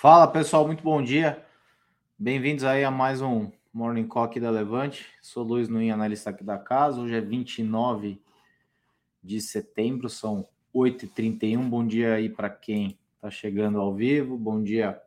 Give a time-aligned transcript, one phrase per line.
[0.00, 1.44] Fala pessoal, muito bom dia.
[2.16, 5.04] Bem-vindos aí a mais um Morning aqui da Levante.
[5.20, 7.00] Sou Luiz Nuin, analista aqui da casa.
[7.00, 8.22] Hoje é 29
[9.20, 11.68] de setembro, são 8h31.
[11.68, 14.38] Bom dia aí para quem está chegando ao vivo.
[14.38, 15.02] Bom dia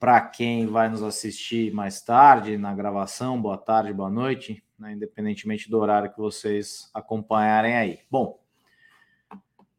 [0.00, 3.38] para quem vai nos assistir mais tarde na gravação.
[3.38, 4.94] Boa tarde, boa noite, né?
[4.94, 7.98] independentemente do horário que vocês acompanharem aí.
[8.10, 8.40] Bom,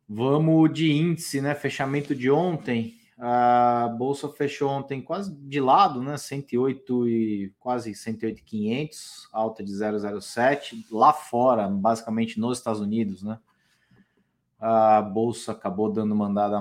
[0.07, 1.55] vamos de índice, né?
[1.55, 2.96] Fechamento de ontem.
[3.19, 6.17] A bolsa fechou ontem quase de lado, né?
[6.17, 10.85] 108 e quase 108,500, alta de 007.
[10.91, 13.39] Lá fora, basicamente nos Estados Unidos, né?
[14.59, 16.59] A bolsa acabou dando uma andada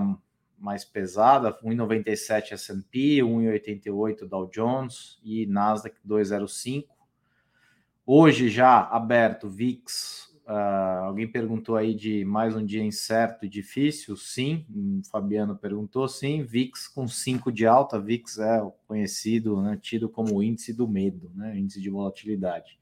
[0.58, 6.96] mais pesada, 1,97 S&P, 1,88 Dow Jones e Nasdaq 205.
[8.06, 14.16] Hoje já aberto VIX Uh, alguém perguntou aí de mais um dia incerto e difícil?
[14.16, 16.44] Sim, o Fabiano perguntou, sim.
[16.44, 21.32] VIX com 5 de alta, VIX é o conhecido, né, tido como índice do medo,
[21.34, 22.78] né, índice de volatilidade.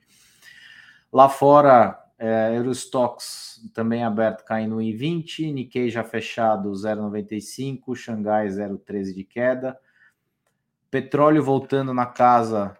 [1.11, 9.15] Lá fora, é, Eurostox também aberto caindo em 20, Nikkei já fechado 0,95, Xangai 0,13
[9.15, 9.79] de queda.
[10.91, 12.77] Petróleo voltando na casa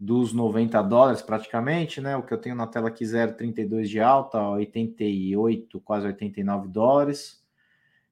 [0.00, 2.16] dos 90 dólares praticamente, né?
[2.16, 7.44] O que eu tenho na tela aqui 0,32 de alta, 88, quase 89 dólares.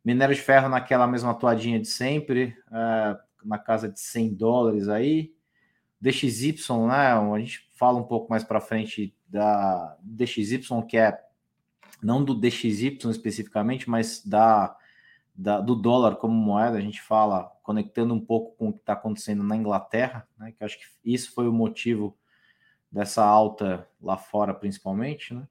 [0.05, 5.33] Minério de ferro naquela mesma atuadinha de sempre, é, na casa de 100 dólares aí.
[5.99, 6.53] DXY,
[6.87, 7.13] né?
[7.13, 11.19] A gente fala um pouco mais para frente da DXY, que é
[12.03, 14.77] não do DXY especificamente, mas da,
[15.35, 16.77] da, do dólar como moeda.
[16.77, 20.65] A gente fala conectando um pouco com o que está acontecendo na Inglaterra, né, que
[20.65, 22.17] acho que isso foi o motivo
[22.91, 25.35] dessa alta lá fora, principalmente.
[25.35, 25.47] Né?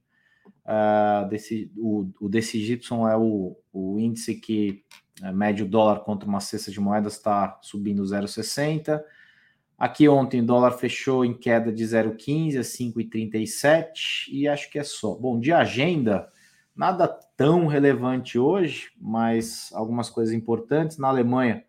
[0.66, 2.79] Uh, desse, o, o DCY
[3.11, 4.83] é o, o índice que
[5.22, 9.00] é, mede o dólar contra uma cesta de moedas, está subindo 0,60.
[9.77, 14.83] Aqui ontem o dólar fechou em queda de 0,15 a 5,37 e acho que é
[14.83, 15.13] só.
[15.13, 16.27] Bom, de agenda,
[16.75, 17.07] nada
[17.38, 20.97] tão relevante hoje, mas algumas coisas importantes.
[20.97, 21.63] Na Alemanha,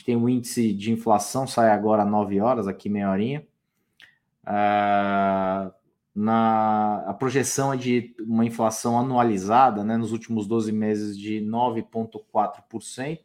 [0.00, 3.46] gente tem o um índice de inflação, sai agora às 9 horas, aqui meia horinha.
[4.42, 5.72] Uh,
[6.14, 13.18] na, a projeção é de uma inflação anualizada né, nos últimos 12 meses de 9,4%.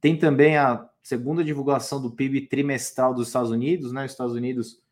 [0.00, 3.92] Tem também a segunda divulgação do PIB trimestral dos Estados Unidos.
[3.92, 4.04] Né?
[4.04, 4.82] Os Estados Unidos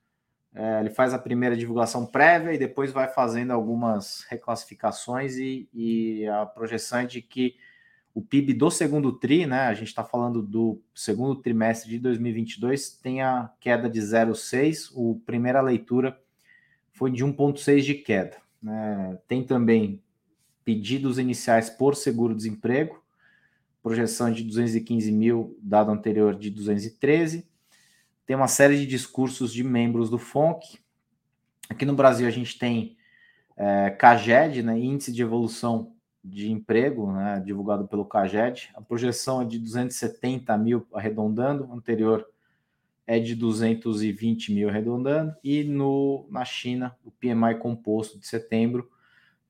[0.55, 6.27] é, ele faz a primeira divulgação prévia e depois vai fazendo algumas reclassificações e, e
[6.29, 7.57] a projeção é de que
[8.19, 12.91] o PIB do segundo TRI, né, a gente está falando do segundo trimestre de 2022,
[12.97, 16.21] tem a queda de 0,6, o primeira leitura
[16.91, 18.37] foi de 1,6 de queda.
[18.61, 19.17] Né?
[19.29, 20.03] Tem também
[20.65, 23.01] pedidos iniciais por seguro-desemprego,
[23.81, 27.49] projeção de 215 mil, dado anterior de 213.
[28.27, 30.81] Tem uma série de discursos de membros do FONC.
[31.71, 32.97] Aqui no Brasil a gente tem
[33.56, 35.95] é, CAGED, né, Índice de Evolução
[36.28, 38.71] de emprego, né, divulgado pelo CAGED.
[38.75, 42.27] A projeção é de 270 mil arredondando, anterior
[43.06, 48.91] é de 220 mil arredondando, e no, na China, o PMI composto de setembro,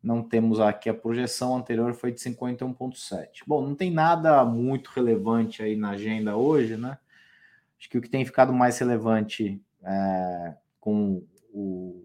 [0.01, 3.43] não temos aqui a projeção anterior, foi de 51,7.
[3.45, 6.99] Bom, não tem nada muito relevante aí na agenda hoje, né?
[7.79, 11.23] Acho que o que tem ficado mais relevante é, com
[11.53, 12.05] o,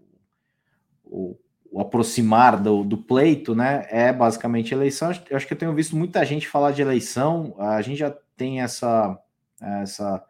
[1.04, 1.38] o
[1.74, 5.10] o aproximar do, do, pleito, né, é basicamente eleição.
[5.28, 7.52] Eu acho que eu tenho visto muita gente falar de eleição.
[7.58, 9.18] A gente já tem essa
[9.60, 10.24] essa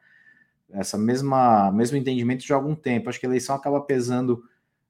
[0.72, 3.10] essa mesma mesmo entendimento de algum tempo.
[3.10, 4.42] Acho que eleição acaba pesando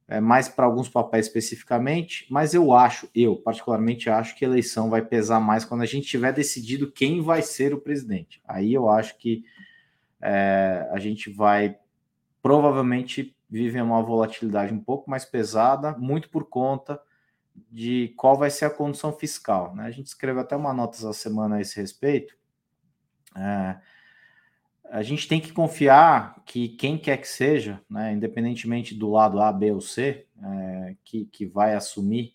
[0.07, 5.03] é, mais para alguns papéis especificamente, mas eu acho, eu particularmente acho que eleição vai
[5.03, 8.41] pesar mais quando a gente tiver decidido quem vai ser o presidente.
[8.47, 9.43] Aí eu acho que
[10.23, 11.77] é, a gente vai
[12.41, 17.01] provavelmente vivem uma volatilidade um pouco mais pesada, muito por conta
[17.71, 19.77] de qual vai ser a condição fiscal.
[19.77, 19.85] Né?
[19.85, 22.37] A gente escreveu até uma nota essa semana a esse respeito.
[23.37, 23.77] É,
[24.91, 29.53] a gente tem que confiar que quem quer que seja, né, independentemente do lado A,
[29.53, 32.35] B ou C, é, que, que vai assumir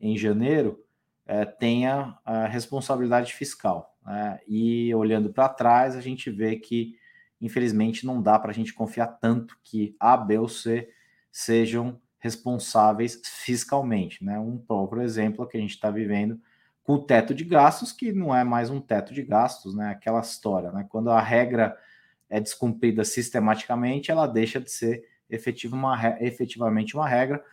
[0.00, 0.80] em janeiro,
[1.26, 3.96] é, tenha a responsabilidade fiscal.
[4.06, 4.38] Né?
[4.46, 6.96] E olhando para trás, a gente vê que
[7.42, 10.88] infelizmente não dá para a gente confiar tanto que A, B ou C
[11.30, 14.24] sejam responsáveis fiscalmente.
[14.24, 14.38] Né?
[14.38, 16.40] Um próprio exemplo que a gente está vivendo
[16.84, 19.90] com o teto de gastos, que não é mais um teto de gastos, né?
[19.90, 20.70] aquela história.
[20.70, 20.86] Né?
[20.88, 21.76] Quando a regra
[22.30, 27.44] é descumprida sistematicamente, ela deixa de ser efetiva uma, efetivamente uma regra,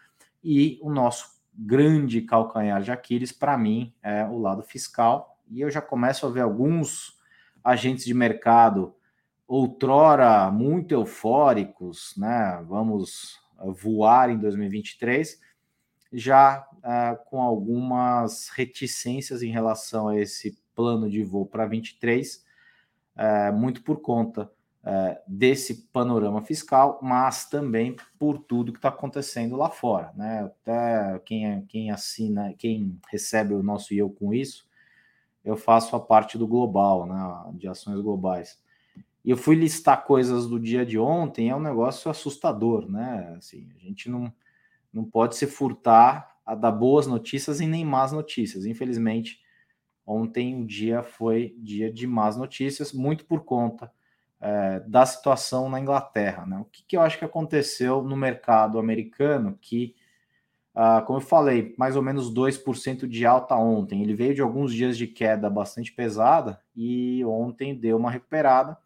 [0.43, 5.69] e o nosso grande calcanhar de Aquiles, para mim, é o lado fiscal, e eu
[5.69, 7.17] já começo a ver alguns
[7.63, 8.95] agentes de mercado
[9.49, 12.63] outrora muito eufóricos, né?
[12.67, 13.39] Vamos
[13.81, 15.41] voar em 2023,
[16.13, 22.45] já uh, com algumas reticências em relação a esse plano de voo para 23,
[23.17, 24.51] uh, muito por conta
[24.83, 30.43] uh, desse panorama fiscal, mas também por tudo que está acontecendo lá fora, né?
[30.43, 34.69] Até quem, quem assina, quem recebe o nosso eu com isso,
[35.43, 37.57] eu faço a parte do global, né?
[37.57, 38.68] De ações globais.
[39.23, 43.35] E eu fui listar coisas do dia de ontem, é um negócio assustador, né?
[43.37, 44.33] Assim, a gente não,
[44.93, 48.65] não pode se furtar a dar boas notícias e nem más notícias.
[48.65, 49.39] Infelizmente,
[50.05, 53.91] ontem o dia foi dia de más notícias, muito por conta
[54.41, 56.45] é, da situação na Inglaterra.
[56.45, 56.57] Né?
[56.59, 59.95] O que, que, eu acho que aconteceu no mercado americano que,
[60.73, 64.01] ah, como eu falei, mais ou menos 2% de alta ontem.
[64.01, 68.77] Ele veio de alguns dias de queda bastante pesada e ontem deu uma recuperada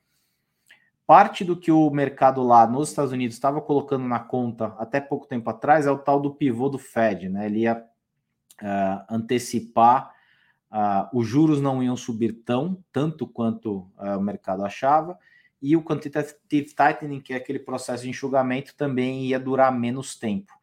[1.05, 5.27] parte do que o mercado lá nos Estados Unidos estava colocando na conta até pouco
[5.27, 7.45] tempo atrás é o tal do pivô do Fed, né?
[7.45, 7.83] Ele ia
[8.61, 10.13] uh, antecipar,
[10.71, 15.17] uh, os juros não iam subir tão tanto quanto uh, o mercado achava,
[15.61, 20.53] e o quantitative tightening, que é aquele processo de enxugamento, também ia durar menos tempo.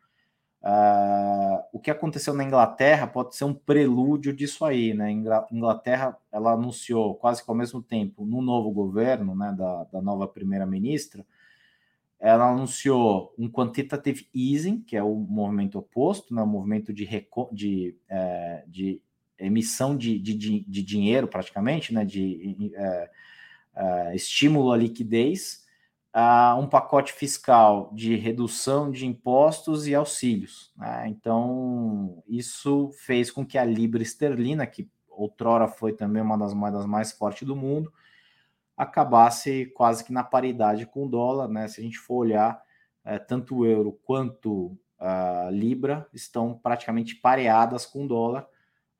[0.62, 5.10] Uh, o que aconteceu na Inglaterra pode ser um prelúdio disso aí, né?
[5.50, 10.28] Inglaterra ela anunciou quase que ao mesmo tempo no novo governo, né, da, da nova
[10.28, 11.24] primeira-ministra,
[12.20, 17.08] ela anunciou um quantitative easing, que é o movimento oposto, né, o movimento de,
[17.50, 19.00] de, é, de
[19.38, 23.10] emissão de, de, de, dinheiro, praticamente, né, de é,
[23.74, 25.59] é, estímulo à liquidez,
[26.14, 30.72] uh, um pacote fiscal de redução de impostos e auxílios.
[30.76, 31.08] Né?
[31.08, 36.86] Então, isso fez com que a libra esterlina, que outrora foi também uma das moedas
[36.86, 37.92] mais fortes do mundo,
[38.76, 41.48] acabasse quase que na paridade com o dólar.
[41.48, 41.68] Né?
[41.68, 42.60] Se a gente for olhar,
[43.04, 48.46] é, tanto o euro quanto a libra estão praticamente pareadas com o dólar.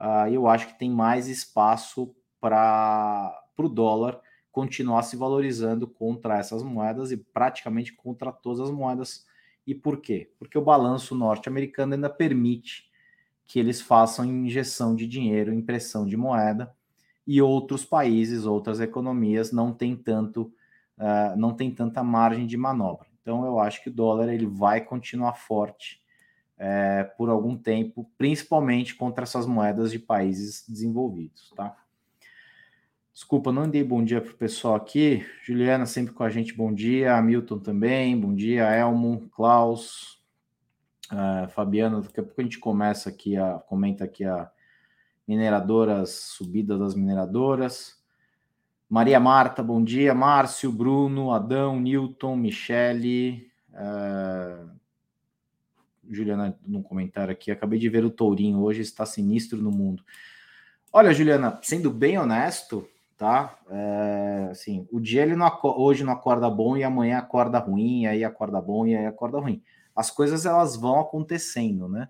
[0.01, 4.19] Uh, eu acho que tem mais espaço para o dólar
[4.50, 9.26] continuar se valorizando contra essas moedas e praticamente contra todas as moedas.
[9.67, 10.31] E por quê?
[10.38, 12.91] Porque o balanço norte-americano ainda permite
[13.47, 16.75] que eles façam injeção de dinheiro, impressão de moeda,
[17.26, 20.52] e outros países, outras economias não têm tanto,
[20.99, 23.08] uh, não tem tanta margem de manobra.
[23.20, 26.00] Então eu acho que o dólar ele vai continuar forte
[26.62, 31.75] é, por algum tempo, principalmente contra essas moedas de países desenvolvidos, tá?
[33.20, 35.26] Desculpa, não dei bom dia para o pessoal aqui.
[35.44, 37.14] Juliana sempre com a gente, bom dia.
[37.14, 38.64] Hamilton também, bom dia.
[38.64, 40.19] Elmo, Klaus,
[41.12, 42.00] uh, Fabiana.
[42.00, 44.50] Daqui a pouco a gente começa aqui, a, comenta aqui a
[45.28, 48.02] mineradoras, subida das mineradoras.
[48.88, 50.14] Maria Marta, bom dia.
[50.14, 53.52] Márcio, Bruno, Adão, Newton, Michele.
[53.68, 54.71] Uh,
[56.09, 60.02] Juliana, num comentário aqui, acabei de ver o Tourinho, hoje está sinistro no mundo.
[60.90, 62.88] Olha, Juliana, sendo bem honesto,
[63.21, 63.59] tá?
[63.69, 68.25] É, assim, o dia ele não hoje não acorda bom e amanhã acorda ruim, aí
[68.25, 69.62] acorda bom e aí acorda ruim.
[69.95, 72.09] As coisas elas vão acontecendo, né?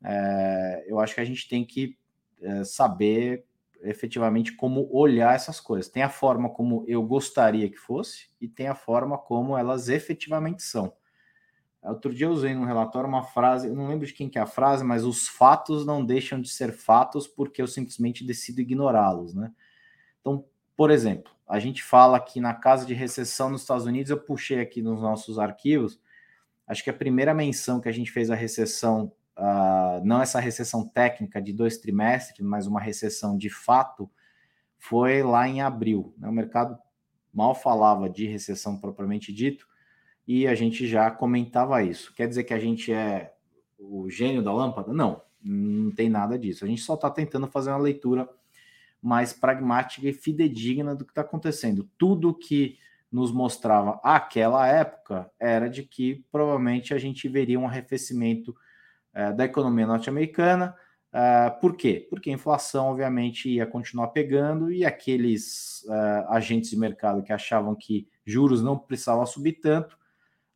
[0.00, 1.98] É, eu acho que a gente tem que
[2.40, 3.44] é, saber
[3.82, 5.90] efetivamente como olhar essas coisas.
[5.90, 10.62] Tem a forma como eu gostaria que fosse e tem a forma como elas efetivamente
[10.62, 10.92] são.
[11.82, 14.42] Outro dia eu usei num relatório uma frase, eu não lembro de quem que é
[14.42, 19.34] a frase, mas os fatos não deixam de ser fatos porque eu simplesmente decido ignorá-los,
[19.34, 19.52] né?
[20.20, 20.44] Então,
[20.76, 24.60] por exemplo, a gente fala que na casa de recessão nos Estados Unidos, eu puxei
[24.60, 26.00] aqui nos nossos arquivos,
[26.66, 30.86] acho que a primeira menção que a gente fez a recessão, uh, não essa recessão
[30.86, 34.10] técnica de dois trimestres, mas uma recessão de fato,
[34.76, 36.14] foi lá em abril.
[36.18, 36.28] Né?
[36.28, 36.78] O mercado
[37.32, 39.66] mal falava de recessão propriamente dito,
[40.26, 42.14] e a gente já comentava isso.
[42.14, 43.32] Quer dizer que a gente é
[43.78, 44.92] o gênio da lâmpada?
[44.92, 46.64] Não, não tem nada disso.
[46.64, 48.28] A gente só está tentando fazer uma leitura
[49.02, 51.88] mais pragmática e fidedigna do que está acontecendo.
[51.96, 52.78] Tudo que
[53.10, 58.54] nos mostrava aquela época era de que provavelmente a gente veria um arrefecimento
[59.14, 60.76] é, da economia norte-americana.
[61.10, 62.06] É, por quê?
[62.10, 67.74] Porque a inflação, obviamente, ia continuar pegando e aqueles é, agentes de mercado que achavam
[67.74, 69.96] que juros não precisavam subir tanto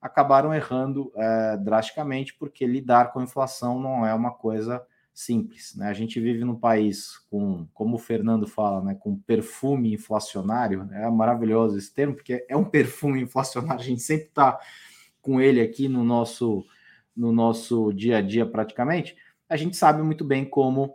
[0.01, 1.13] acabaram errando
[1.61, 4.85] drasticamente, porque lidar com inflação não é uma coisa
[5.15, 5.75] simples.
[5.77, 5.89] Né?
[5.89, 10.85] A gente vive num país com, como o Fernando fala, né, com perfume inflacionário.
[10.85, 11.05] Né?
[11.05, 13.81] É maravilhoso esse termo, porque é um perfume inflacionário.
[13.81, 14.59] A gente sempre está
[15.21, 16.65] com ele aqui no nosso,
[17.17, 19.17] no nosso dia a dia, praticamente.
[19.49, 20.95] A gente sabe muito bem como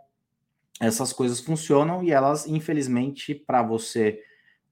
[0.80, 4.22] essas coisas funcionam e elas, infelizmente, para você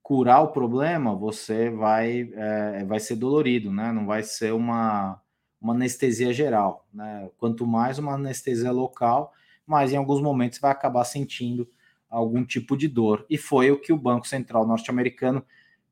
[0.01, 3.91] curar o problema, você vai, é, vai ser dolorido, né?
[3.91, 5.21] Não vai ser uma,
[5.61, 7.29] uma anestesia geral, né?
[7.37, 9.33] Quanto mais uma anestesia local,
[9.65, 11.67] mais em alguns momentos vai acabar sentindo
[12.09, 13.25] algum tipo de dor.
[13.29, 15.43] E foi o que o Banco Central norte-americano,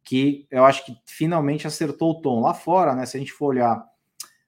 [0.03, 2.41] que eu acho que finalmente acertou o tom.
[2.41, 3.05] Lá fora, né?
[3.05, 3.85] Se a gente for olhar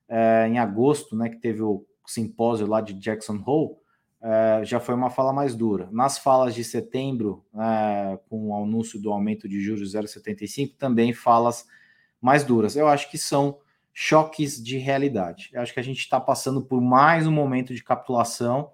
[0.08, 1.30] é, em agosto, né?
[1.30, 3.76] Que teve o simpósio lá de Jackson Hole,
[4.22, 5.90] é, já foi uma fala mais dura.
[5.92, 11.66] Nas falas de setembro, é, com o anúncio do aumento de juros 0,75, também falas
[12.22, 12.76] mais duras.
[12.76, 13.60] Eu acho que são
[14.00, 15.50] choques de realidade.
[15.52, 18.70] Eu acho que a gente está passando por mais um momento de capitulação,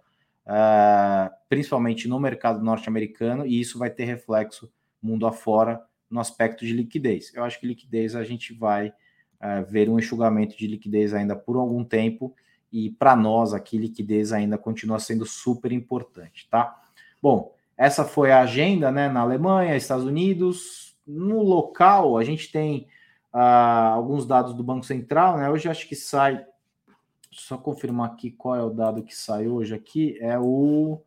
[0.45, 4.69] é, principalmente no mercado norte-americano, e isso vai ter reflexo
[5.01, 7.33] mundo afora no aspecto de liquidez.
[7.33, 8.91] Eu acho que liquidez a gente vai
[9.39, 12.35] é, ver um enxugamento de liquidez ainda por algum tempo
[12.69, 16.77] e para nós aqui liquidez ainda continua sendo super importante, tá?
[17.21, 22.89] Bom, essa foi a agenda, né, na Alemanha, Estados Unidos, no local a gente tem
[23.39, 25.49] alguns dados do Banco Central, né?
[25.49, 26.45] Hoje acho que sai,
[27.31, 31.01] só confirmar aqui qual é o dado que sai hoje aqui, é o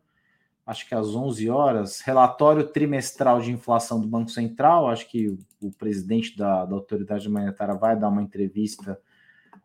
[0.67, 4.89] acho que às 11 horas, relatório trimestral de inflação do Banco Central.
[4.89, 5.29] Acho que
[5.61, 8.99] o, presidente da, da autoridade monetária vai dar uma entrevista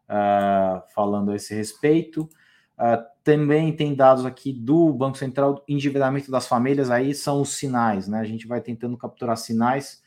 [0.09, 2.31] uh, falando a esse respeito.
[2.79, 8.07] Uh, também tem dados aqui do Banco Central, endividamento das famílias, aí são os sinais,
[8.07, 8.21] né?
[8.21, 10.03] A gente vai tentando capturar sinais.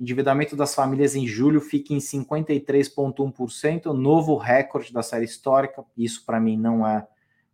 [0.00, 5.84] Endividamento das famílias em julho fica em 53,1%, novo recorde da série histórica.
[5.96, 7.06] Isso para mim não é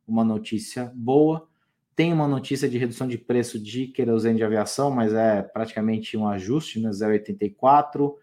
[0.07, 1.49] uma notícia boa.
[1.97, 6.29] Tem uma notícia de redução de preço de querosene de aviação, mas é praticamente um
[6.29, 6.91] ajuste, né?
[6.91, 8.15] 0,84.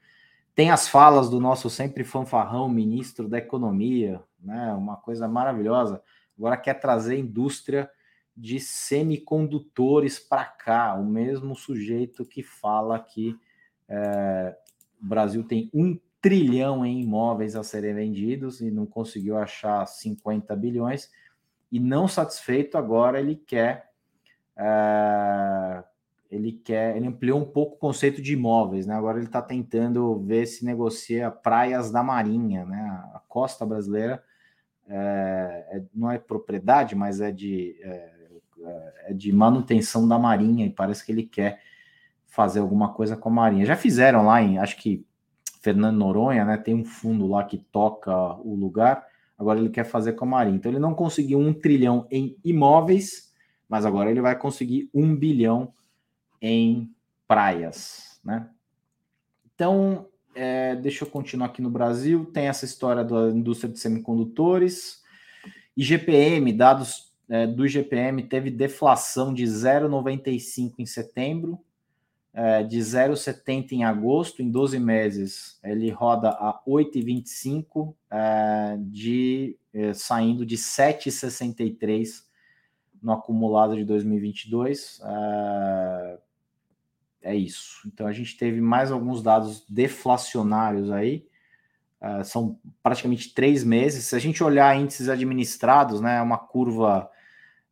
[0.54, 4.72] Tem as falas do nosso sempre fanfarrão ministro da Economia, né?
[4.74, 6.02] Uma coisa maravilhosa.
[6.38, 7.90] Agora quer trazer indústria
[8.36, 13.36] de semicondutores para cá, o mesmo sujeito que fala que
[13.92, 14.56] é,
[15.02, 20.56] o Brasil tem um trilhão em imóveis a serem vendidos e não conseguiu achar 50
[20.56, 21.10] bilhões.
[21.70, 23.90] E não satisfeito, agora ele quer
[24.58, 25.84] é,
[26.30, 28.96] ele quer, ele ampliou um pouco o conceito de imóveis, né?
[28.96, 32.80] Agora ele está tentando ver se negocia praias da Marinha, né?
[33.14, 34.24] A costa brasileira
[34.88, 38.12] é, é, não é propriedade, mas é de, é,
[39.08, 41.62] é, de manutenção da Marinha e parece que ele quer
[42.32, 43.66] fazer alguma coisa com a Marinha.
[43.66, 45.06] Já fizeram lá em, acho que
[45.62, 46.58] Fernando Noronha, né?
[46.58, 49.06] Tem um fundo lá que toca o lugar.
[49.38, 50.56] Agora ele quer fazer com a Marinha.
[50.56, 53.34] Então ele não conseguiu um trilhão em imóveis,
[53.68, 55.74] mas agora ele vai conseguir um bilhão
[56.42, 56.90] em
[57.28, 58.50] praias, né?
[59.54, 62.26] Então, é, deixa eu continuar aqui no Brasil.
[62.34, 65.04] Tem essa história da indústria de semicondutores.
[65.76, 71.60] IGPM, dados é, do IGPM, teve deflação de 0,95 em setembro,
[72.34, 79.94] é, de 0,70 em agosto, em 12 meses ele roda a 8,25, é, de, é,
[79.94, 82.24] saindo de 7,63
[83.02, 85.02] no acumulado de 2022.
[85.04, 86.20] É,
[87.24, 87.82] é isso.
[87.86, 91.30] Então a gente teve mais alguns dados deflacionários aí.
[92.02, 94.06] Uh, são praticamente três meses.
[94.06, 97.08] Se a gente olhar índices administrados, né, é uma curva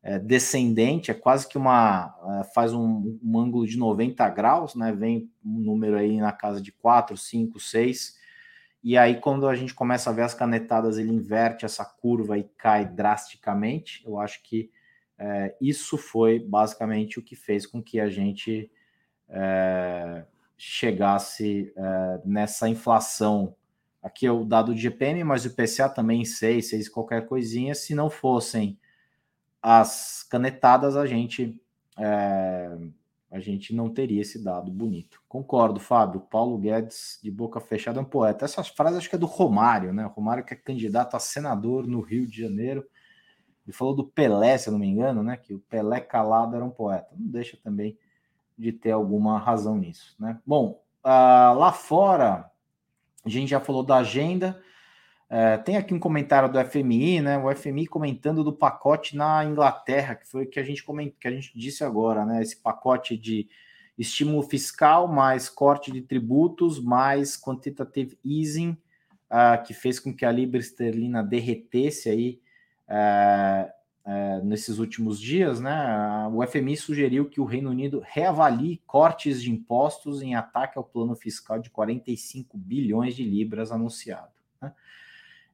[0.02, 4.94] é, descendente, é quase que uma uh, faz um, um, ângulo de 90 graus, né?
[4.94, 8.18] Vem um número aí na casa de 4, 5, 6.
[8.82, 12.44] E aí, quando a gente começa a ver as canetadas, ele inverte essa curva e
[12.58, 14.02] cai drasticamente.
[14.06, 14.72] Eu acho que
[15.18, 18.72] é, isso foi basicamente o que fez com que a gente
[19.28, 20.24] é,
[20.58, 23.54] chegasse é, nessa inflação.
[24.02, 27.76] Aqui é o dado de GPM, mas o IPCA também 6, 6 qualquer coisinha.
[27.76, 28.80] Se não fossem
[29.62, 31.62] as canetadas, a gente
[31.98, 32.78] é,
[33.32, 35.22] a gente não teria esse dado bonito.
[35.28, 36.22] Concordo, Fábio.
[36.22, 38.46] Paulo Guedes, de boca fechada, é um poeta.
[38.46, 40.06] Essa frase acho que é do Romário, né?
[40.06, 42.84] Romário que é candidato a senador no Rio de Janeiro.
[43.64, 45.38] Ele falou do Pelé, se eu não me engano, né?
[45.38, 47.10] Que o Pelé calado era um poeta.
[47.16, 47.96] Não deixa também
[48.58, 50.40] de ter alguma razão nisso, né?
[50.44, 52.50] Bom, uh, lá fora,
[53.24, 54.60] a gente já falou da agenda.
[55.30, 57.38] Uh, tem aqui um comentário do FMI, né?
[57.38, 61.28] O FMI comentando do pacote na Inglaterra, que foi o que a gente comentou, que
[61.28, 62.42] a gente disse agora, né?
[62.42, 63.48] Esse pacote de
[63.98, 68.72] estímulo fiscal, mais corte de tributos, mais quantitative easing,
[69.30, 72.42] uh, que fez com que a libra esterlina derretesse aí
[72.88, 73.70] uh,
[74.44, 80.22] nesses últimos dias, né, o FMI sugeriu que o Reino Unido reavalie cortes de impostos
[80.22, 84.32] em ataque ao plano fiscal de 45 bilhões de libras anunciado.
[84.62, 84.74] Né?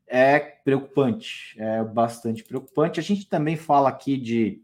[0.08, 3.00] É preocupante, é bastante preocupante.
[3.00, 4.62] A gente também fala aqui de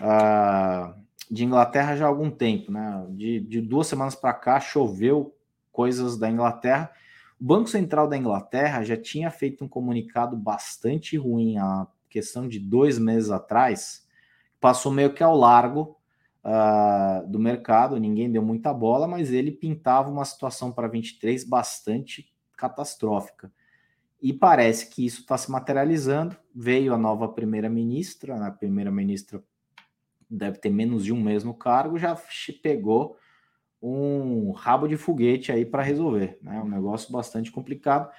[0.00, 0.94] uh,
[1.30, 3.04] de Inglaterra já há algum tempo, né?
[3.10, 5.34] De, de duas semanas para cá choveu
[5.72, 6.90] coisas da Inglaterra.
[7.40, 12.60] O Banco Central da Inglaterra já tinha feito um comunicado bastante ruim a questão de
[12.60, 14.06] dois meses atrás,
[14.60, 15.98] passou meio que ao largo
[16.44, 22.32] uh, do mercado, ninguém deu muita bola, mas ele pintava uma situação para 23 bastante
[22.56, 23.52] catastrófica.
[24.24, 26.34] E parece que isso está se materializando.
[26.54, 29.44] Veio a nova primeira-ministra, a primeira-ministra
[30.30, 32.18] deve ter menos de um mês no cargo, já
[32.62, 33.18] pegou
[33.82, 36.38] um rabo de foguete aí para resolver.
[36.40, 36.58] Né?
[36.58, 38.10] Um negócio bastante complicado,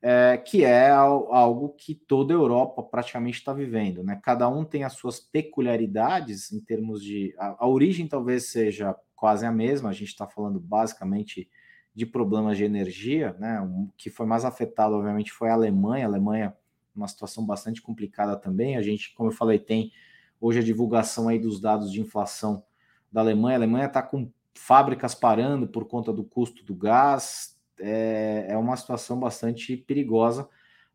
[0.00, 4.02] é, que é algo que toda a Europa praticamente está vivendo.
[4.02, 4.18] Né?
[4.22, 7.34] Cada um tem as suas peculiaridades em termos de.
[7.38, 11.50] A, a origem talvez seja quase a mesma, a gente está falando basicamente
[11.94, 13.60] de problemas de energia, né?
[13.60, 16.06] O que foi mais afetado, obviamente, foi a Alemanha.
[16.06, 16.56] A Alemanha,
[16.94, 18.76] uma situação bastante complicada também.
[18.76, 19.92] A gente, como eu falei, tem
[20.40, 22.64] hoje a divulgação aí dos dados de inflação
[23.10, 23.56] da Alemanha.
[23.56, 27.58] A Alemanha está com fábricas parando por conta do custo do gás.
[27.78, 30.48] É, é uma situação bastante perigosa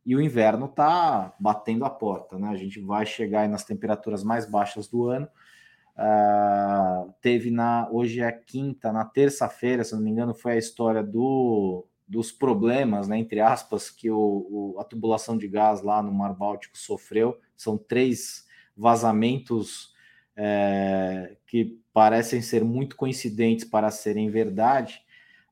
[0.07, 2.47] e o inverno está batendo a porta, né?
[2.47, 5.27] A gente vai chegar nas temperaturas mais baixas do ano.
[5.97, 11.01] Uh, teve na hoje é quinta, na terça-feira, se não me engano, foi a história
[11.01, 16.13] do, dos problemas, né, entre aspas, que o, o, a tubulação de gás lá no
[16.13, 17.39] Mar Báltico sofreu.
[17.55, 19.93] São três vazamentos
[20.35, 25.01] é, que parecem ser muito coincidentes para serem verdade.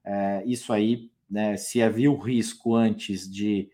[0.04, 3.68] É, isso aí, né, se havia o risco antes de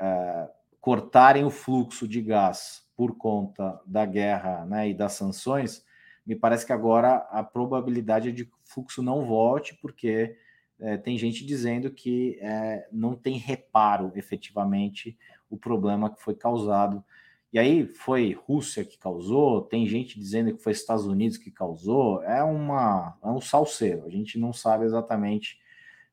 [0.00, 0.48] é,
[0.80, 5.84] cortarem o fluxo de gás por conta da guerra né, e das sanções,
[6.24, 10.36] me parece que agora a probabilidade é de fluxo não volte, porque
[10.78, 15.18] é, tem gente dizendo que é, não tem reparo efetivamente
[15.50, 17.04] o problema que foi causado.
[17.52, 22.22] E aí foi Rússia que causou, tem gente dizendo que foi Estados Unidos que causou,
[22.22, 25.60] é, uma, é um salseiro, a gente não sabe exatamente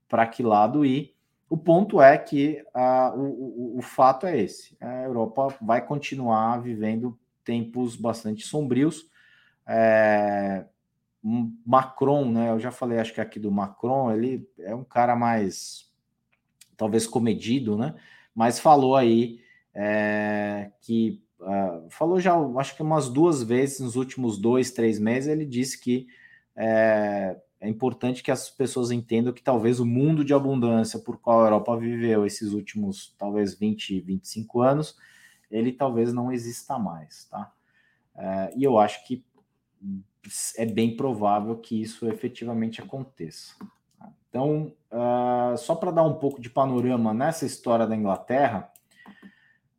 [0.07, 1.15] para que lado ir.
[1.49, 6.61] O ponto é que a, o, o, o fato é esse: a Europa vai continuar
[6.61, 9.09] vivendo tempos bastante sombrios
[9.69, 10.65] é,
[11.65, 12.49] Macron, né?
[12.49, 15.87] Eu já falei, acho que aqui do Macron, ele é um cara mais
[16.75, 17.93] talvez comedido, né?
[18.33, 19.39] Mas falou aí
[19.73, 25.29] é, que uh, falou já, acho que umas duas vezes nos últimos dois, três meses,
[25.29, 26.07] ele disse que
[26.55, 31.41] é, é importante que as pessoas entendam que talvez o mundo de abundância por qual
[31.41, 34.97] a Europa viveu esses últimos, talvez 20, 25 anos,
[35.51, 37.51] ele talvez não exista mais, tá?
[38.15, 39.23] É, e eu acho que
[40.57, 43.55] é bem provável que isso efetivamente aconteça.
[44.29, 48.71] Então, uh, só para dar um pouco de panorama nessa história da Inglaterra,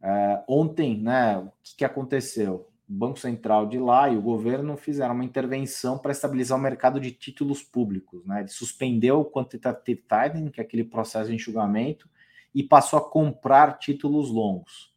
[0.02, 2.68] uh, ontem, né, o que, que, aconteceu?
[2.88, 6.98] O Banco Central de lá e o governo fizeram uma intervenção para estabilizar o mercado
[6.98, 8.26] de títulos públicos.
[8.26, 8.40] Né?
[8.40, 12.08] Ele suspendeu o quantitative tightening, que é aquele processo de enxugamento,
[12.52, 14.89] e passou a comprar títulos longos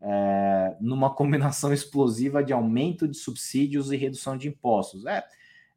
[0.00, 5.06] é, numa combinação explosiva de aumento de subsídios e redução de impostos.
[5.06, 5.24] É,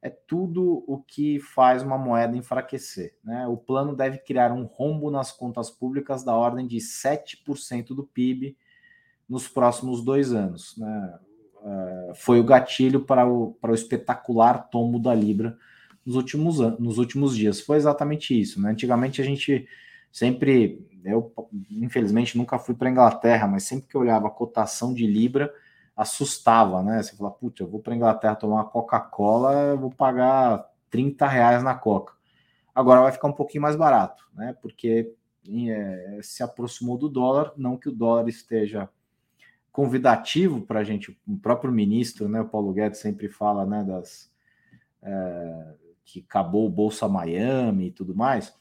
[0.01, 3.15] é tudo o que faz uma moeda enfraquecer.
[3.23, 3.47] Né?
[3.47, 8.57] O plano deve criar um rombo nas contas públicas da ordem de 7% do PIB
[9.29, 10.75] nos próximos dois anos.
[10.77, 11.19] Né?
[11.63, 15.55] É, foi o gatilho para o, para o espetacular tombo da Libra
[16.03, 17.61] nos últimos, nos últimos dias.
[17.61, 18.59] Foi exatamente isso.
[18.59, 18.71] Né?
[18.71, 19.67] Antigamente a gente
[20.11, 21.33] sempre eu
[21.69, 25.53] infelizmente nunca fui para Inglaterra, mas sempre que eu olhava a cotação de Libra,
[25.95, 27.01] assustava, né?
[27.01, 31.73] Você fala, putz, eu vou para Inglaterra tomar uma Coca-Cola, vou pagar 30 reais na
[31.75, 32.13] Coca.
[32.73, 34.55] Agora vai ficar um pouquinho mais barato, né?
[34.61, 35.13] Porque
[35.69, 38.89] é, se aproximou do dólar, não que o dólar esteja
[39.71, 44.29] convidativo para a gente, o próprio ministro, né, o Paulo Guedes sempre fala, né, das
[45.01, 48.53] é, que acabou o Bolsa Miami e tudo mais,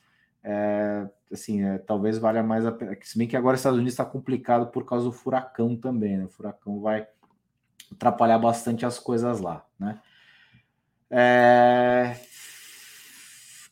[0.42, 2.96] é, assim, é, talvez valha mais a pena.
[3.02, 6.24] Se bem que agora os Estados Unidos está complicado por causa do furacão também, né?
[6.24, 7.06] O furacão vai
[7.92, 10.00] atrapalhar bastante as coisas lá, né?
[11.10, 12.16] É...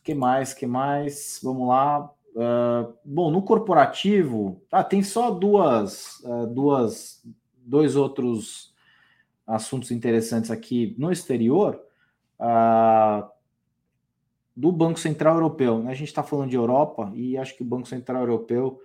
[0.03, 0.53] Que mais?
[0.53, 1.39] Que mais?
[1.43, 2.09] Vamos lá.
[2.35, 7.23] Uh, bom, no corporativo, ah, tem só duas, uh, duas,
[7.57, 8.73] dois outros
[9.45, 11.81] assuntos interessantes aqui no exterior.
[12.39, 13.27] Uh,
[14.59, 15.81] do Banco Central Europeu.
[15.81, 15.91] Né?
[15.91, 18.81] A gente está falando de Europa e acho que o Banco Central Europeu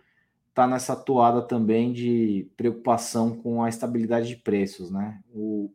[0.48, 4.88] está nessa toada também de preocupação com a estabilidade de preços.
[4.88, 5.20] Né?
[5.34, 5.72] O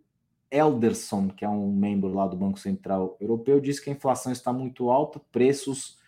[0.50, 4.54] Elderson, que é um membro lá do Banco Central Europeu, disse que a inflação está
[4.54, 6.00] muito alta, preços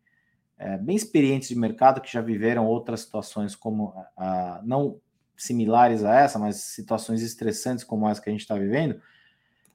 [0.58, 5.00] é, bem experientes de mercado que já viveram outras situações como a, não
[5.36, 9.00] similares a essa, mas situações estressantes como essa que a gente está vivendo,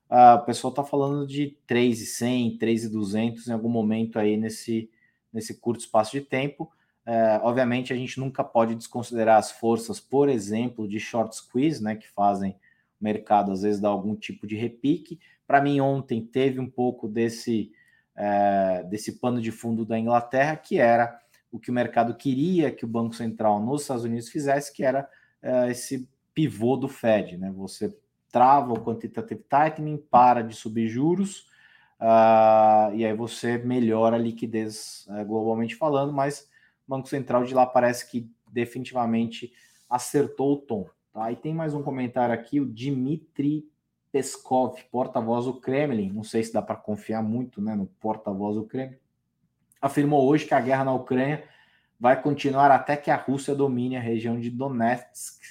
[0.09, 4.89] a, o pessoal está falando de 3,100, 3,200 em algum momento aí nesse,
[5.31, 6.69] nesse curto espaço de tempo.
[7.05, 11.95] É, obviamente, a gente nunca pode desconsiderar as forças, por exemplo, de short squeeze, né,
[11.95, 12.51] que fazem
[12.99, 15.19] o mercado às vezes dar algum tipo de repique.
[15.47, 17.71] Para mim, ontem teve um pouco desse
[18.15, 21.19] é, desse pano de fundo da Inglaterra, que era
[21.51, 25.07] o que o mercado queria que o Banco Central nos Estados Unidos fizesse, que era
[25.41, 27.37] é, esse pivô do Fed.
[27.37, 27.51] Né?
[27.55, 27.95] Você
[28.31, 31.47] trava o quantitative tightening, para de subir juros,
[31.99, 36.49] uh, e aí você melhora a liquidez uh, globalmente falando, mas
[36.87, 39.53] o Banco Central de lá parece que definitivamente
[39.87, 40.89] acertou o tom.
[41.13, 41.31] Tá?
[41.31, 43.69] E tem mais um comentário aqui, o Dimitri
[44.13, 48.63] Peskov, porta-voz do Kremlin, não sei se dá para confiar muito né, no porta-voz do
[48.63, 48.95] Kremlin,
[49.81, 51.43] afirmou hoje que a guerra na Ucrânia
[51.99, 55.41] vai continuar até que a Rússia domine a região de Donetsk,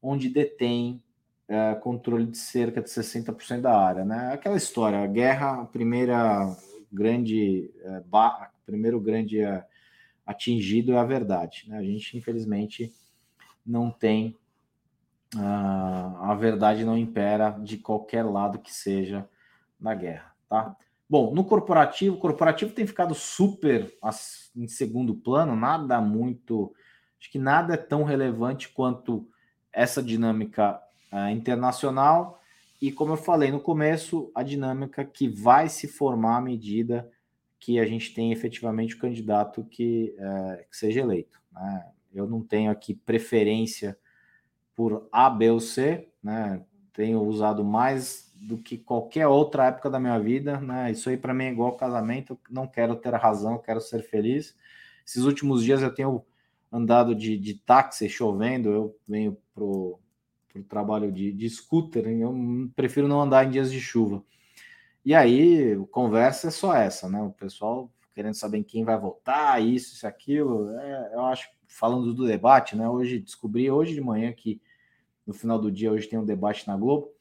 [0.00, 1.02] onde detém
[1.48, 4.04] é, controle de cerca de 60% da área.
[4.04, 4.32] Né?
[4.32, 6.56] Aquela história, a guerra, a primeira
[6.92, 9.64] grande, é, ba, primeiro grande é,
[10.24, 11.64] atingido é a verdade.
[11.66, 11.76] Né?
[11.76, 12.94] A gente, infelizmente,
[13.66, 14.36] não tem
[15.36, 19.28] a verdade não impera de qualquer lado que seja
[19.78, 20.76] na guerra, tá?
[21.08, 23.92] Bom, no corporativo, o corporativo tem ficado super
[24.54, 26.72] em segundo plano, nada muito,
[27.18, 29.28] acho que nada é tão relevante quanto
[29.72, 30.80] essa dinâmica
[31.12, 32.40] uh, internacional
[32.80, 37.10] e, como eu falei no começo, a dinâmica que vai se formar à medida
[37.58, 41.40] que a gente tem efetivamente o candidato que, uh, que seja eleito.
[41.52, 41.86] Né?
[42.14, 43.98] Eu não tenho aqui preferência
[44.80, 46.64] por A, B ou C, né?
[46.94, 50.90] Tenho usado mais do que qualquer outra época da minha vida, né?
[50.90, 54.56] Isso aí para mim é igual casamento, não quero ter razão, quero ser feliz.
[55.06, 56.24] Esses últimos dias eu tenho
[56.72, 60.00] andado de, de táxi chovendo, eu venho pro,
[60.50, 62.34] pro trabalho de, de scooter, eu
[62.74, 64.24] prefiro não andar em dias de chuva.
[65.04, 67.20] E aí, conversa é só essa, né?
[67.20, 70.70] O pessoal querendo saber quem vai votar, isso, isso, aquilo.
[70.70, 72.88] É, eu acho, falando do debate, né?
[72.88, 74.58] Hoje descobri, hoje de manhã, que
[75.30, 77.12] no final do dia, hoje tem um debate na Globo.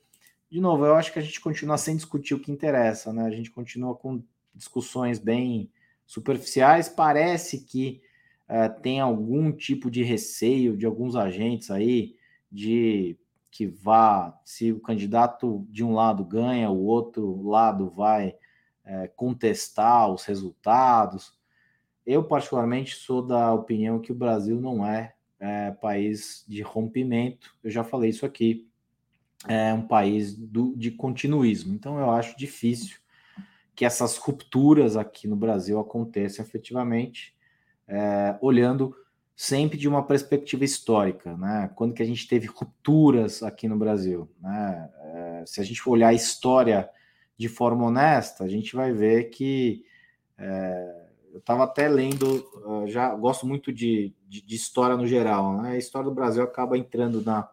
[0.50, 3.24] De novo, eu acho que a gente continua sem discutir o que interessa, né?
[3.24, 5.72] A gente continua com discussões bem
[6.08, 6.90] superficiais.
[6.90, 8.02] Parece que
[8.50, 12.16] uh, tem algum tipo de receio de alguns agentes aí
[12.52, 13.16] de
[13.52, 18.36] que vá, se o candidato de um lado ganha, o outro lado vai
[18.86, 21.34] é, contestar os resultados.
[22.06, 27.72] Eu, particularmente, sou da opinião que o Brasil não é é, país de rompimento, eu
[27.72, 28.68] já falei isso aqui,
[29.48, 31.74] é um país do, de continuismo.
[31.74, 32.98] Então eu acho difícil
[33.76, 37.34] que essas rupturas aqui no Brasil aconteçam efetivamente,
[37.88, 38.94] é, olhando
[39.36, 41.72] sempre de uma perspectiva histórica, né?
[41.76, 44.90] Quando que a gente teve rupturas aqui no Brasil, né?
[45.02, 46.90] É, se a gente for olhar a história
[47.38, 49.86] de forma honesta, a gente vai ver que
[50.38, 55.62] é, eu estava até lendo, uh, já gosto muito de, de, de, história no geral,
[55.62, 55.72] né?
[55.72, 57.50] A história do Brasil acaba entrando na,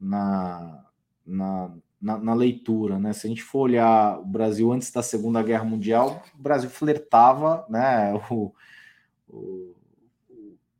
[0.00, 0.84] na,
[1.26, 3.12] na, na, na leitura, né?
[3.12, 7.64] Se a gente for olhar o Brasil antes da Segunda Guerra Mundial, o Brasil flertava,
[7.68, 8.12] né?
[8.30, 8.52] O,
[9.28, 9.74] o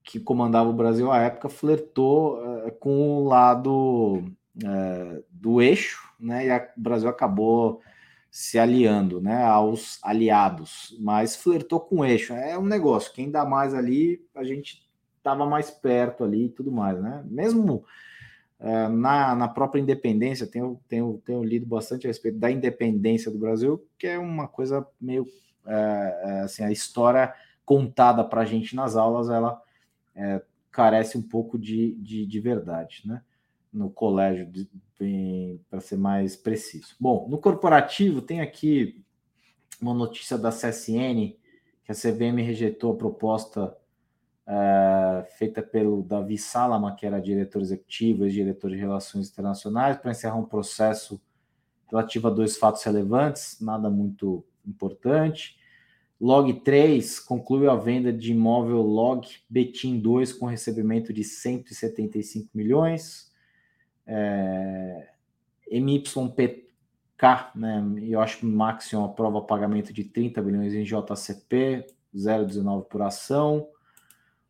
[0.03, 4.25] que comandava o Brasil à época flertou uh, com o lado
[4.65, 6.47] é, do eixo, né?
[6.47, 7.81] E o Brasil acabou
[8.31, 12.33] se aliando, né, aos aliados, mas flertou com o eixo.
[12.33, 14.89] É um negócio, quem dá mais ali, a gente
[15.19, 17.23] estava mais perto ali e tudo mais, né?
[17.27, 17.85] Mesmo
[18.59, 23.39] é, na, na própria independência, tenho, tenho, tenho lido bastante a respeito da independência do
[23.39, 25.27] Brasil, que é uma coisa meio
[25.67, 29.61] é, é assim, a história contada para a gente nas aulas, ela
[30.15, 33.23] é, carece um pouco de, de, de verdade, né?
[33.73, 34.51] No colégio,
[35.69, 36.95] para ser mais preciso.
[36.99, 39.03] Bom, no corporativo tem aqui
[39.81, 41.37] uma notícia da CSN
[41.85, 43.77] que a CVM rejeitou a proposta
[44.47, 50.11] é, feita pelo Davi Salama, que era diretor executivo e diretor de relações internacionais, para
[50.11, 51.21] encerrar um processo
[51.89, 55.59] relativo a dois fatos relevantes, nada muito importante.
[56.21, 63.30] Log 3 concluiu a venda de imóvel Log Betim 2 com recebimento de 175 milhões
[64.13, 65.09] é,
[65.71, 66.65] MYPK,
[67.55, 73.69] né, o Maxion aprova pagamento de 30 bilhões em JCP, 0,19 por ação.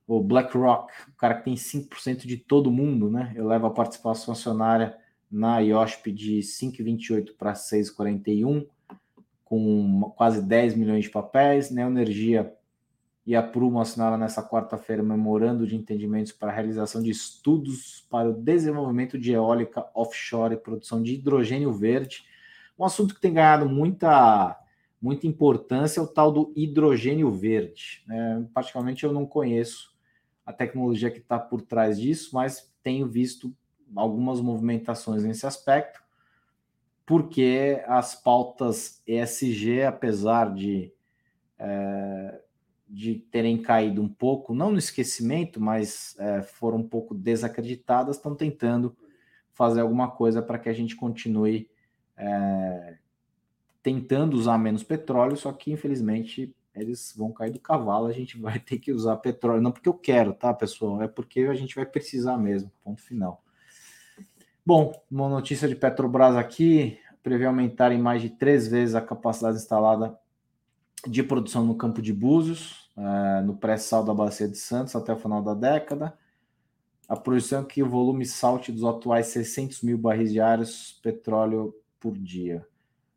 [0.07, 4.97] O BlackRock, o cara que tem 5% de todo mundo, né, eleva a participação acionária
[5.31, 8.67] na IOSP de 5,28 para 6,41,
[9.45, 11.71] com quase 10 milhões de papéis.
[11.71, 12.53] Neoenergia né,
[13.27, 18.31] e a Prumo assinaram nessa quarta-feira memorando de entendimentos para a realização de estudos para
[18.31, 22.25] o desenvolvimento de eólica offshore e produção de hidrogênio verde.
[22.79, 24.59] Um assunto que tem ganhado muita,
[25.01, 28.03] muita importância é o tal do hidrogênio verde.
[28.11, 29.95] É, particularmente eu não conheço
[30.45, 33.55] a tecnologia que está por trás disso, mas tenho visto
[33.95, 36.03] algumas movimentações nesse aspecto,
[37.05, 40.93] porque as pautas ESG, apesar de
[41.59, 42.41] é,
[42.91, 48.35] de terem caído um pouco, não no esquecimento, mas é, foram um pouco desacreditadas, estão
[48.35, 48.97] tentando
[49.53, 51.71] fazer alguma coisa para que a gente continue
[52.17, 52.97] é,
[53.81, 58.59] tentando usar menos petróleo, só que infelizmente eles vão cair do cavalo, a gente vai
[58.59, 61.01] ter que usar petróleo, não porque eu quero, tá, pessoal?
[61.01, 63.45] É porque a gente vai precisar mesmo, ponto final.
[64.67, 69.57] Bom, uma notícia de Petrobras aqui, prevê aumentar em mais de três vezes a capacidade
[69.57, 70.19] instalada
[71.07, 75.17] de produção no Campo de Búzios, uh, no pré-sal da Bacia de Santos até o
[75.17, 76.17] final da década.
[77.09, 82.17] A projeção é que o volume salte dos atuais 600 mil barris diários petróleo por
[82.17, 82.67] dia.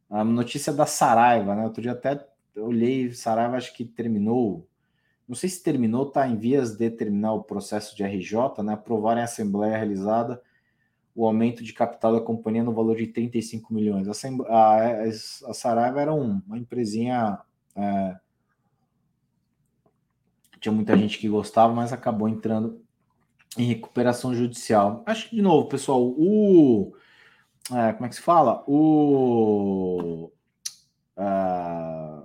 [0.09, 1.63] A notícia da Saraiva, né?
[1.63, 4.67] Outro dia até olhei, Saraiva acho que terminou,
[5.27, 8.73] não sei se terminou, está em vias de terminar o processo de RJ, né?
[8.73, 10.41] Aprovar em assembleia realizada
[11.15, 14.07] o aumento de capital da companhia no valor de 35 milhões.
[14.07, 14.13] A,
[14.49, 17.39] a, a Saraiva era um, uma empresinha
[17.75, 18.15] é,
[20.63, 22.81] tinha muita gente que gostava, mas acabou entrando
[23.57, 25.03] em recuperação judicial.
[25.05, 26.95] Acho que, de novo, pessoal, o.
[27.71, 28.63] É, como é que se fala?
[28.65, 30.31] O.
[31.17, 32.23] Uh,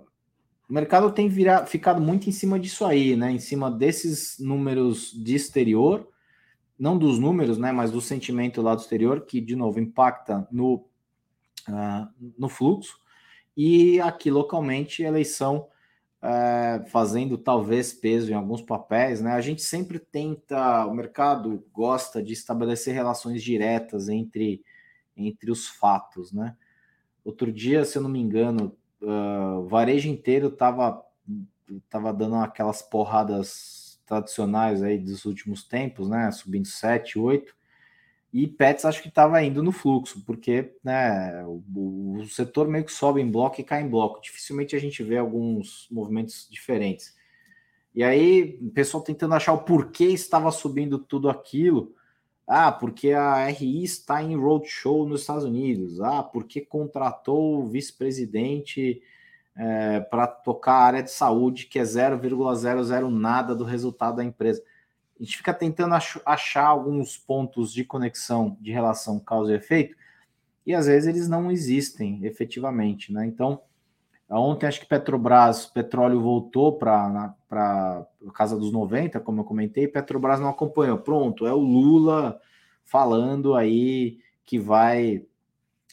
[0.68, 3.32] o mercado tem vira, ficado muito em cima disso aí, né?
[3.32, 6.08] Em cima desses números de exterior,
[6.78, 7.72] não dos números, né?
[7.72, 10.86] Mas do sentimento lá do exterior, que, de novo, impacta no,
[11.68, 12.08] uh,
[12.38, 13.00] no fluxo
[13.60, 15.66] e aqui localmente eleição
[16.22, 19.32] é, fazendo talvez peso em alguns papéis, né?
[19.32, 24.62] A gente sempre tenta, o mercado gosta de estabelecer relações diretas entre,
[25.16, 26.56] entre os fatos, né?
[27.24, 31.04] Outro dia, se eu não me engano, uh, o varejo inteiro estava
[31.90, 36.30] tava dando aquelas porradas tradicionais aí dos últimos tempos, né?
[36.30, 37.57] Subindo 7, 8.
[38.32, 42.92] E Pets acho que estava indo no fluxo, porque né, o, o, setor meio que
[42.92, 44.20] sobe em bloco e cai em bloco.
[44.20, 47.16] Dificilmente a gente vê alguns movimentos diferentes.
[47.94, 51.94] E aí, o pessoal tentando achar o porquê estava subindo tudo aquilo.
[52.46, 56.00] Ah, porque a RI está em roadshow nos Estados Unidos.
[56.00, 59.02] Ah, porque contratou o vice-presidente
[59.56, 64.62] é, para tocar a área de saúde, que é 0,00 nada do resultado da empresa
[65.18, 69.96] a gente fica tentando achar alguns pontos de conexão de relação causa e efeito,
[70.64, 73.26] e às vezes eles não existem efetivamente, né?
[73.26, 73.60] Então,
[74.30, 80.38] ontem acho que Petrobras, petróleo voltou para a casa dos 90, como eu comentei, Petrobras
[80.38, 80.98] não acompanhou.
[80.98, 82.38] Pronto, é o Lula
[82.84, 85.24] falando aí que vai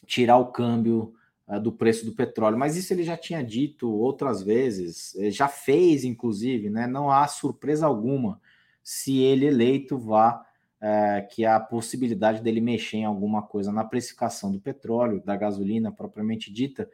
[0.06, 1.14] tirar o câmbio
[1.48, 6.04] uh, do preço do petróleo, mas isso ele já tinha dito outras vezes, já fez,
[6.04, 6.86] inclusive, né?
[6.86, 8.40] Não há surpresa alguma
[8.86, 10.46] se ele eleito vá
[10.80, 15.34] é, que há a possibilidade dele mexer em alguma coisa na precificação do petróleo, da
[15.34, 16.88] gasolina propriamente dita,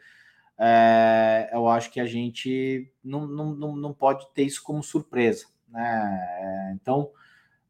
[0.58, 5.44] é, eu acho que a gente não, não, não, pode ter isso como surpresa.
[5.68, 6.18] Né?
[6.40, 7.10] É, então,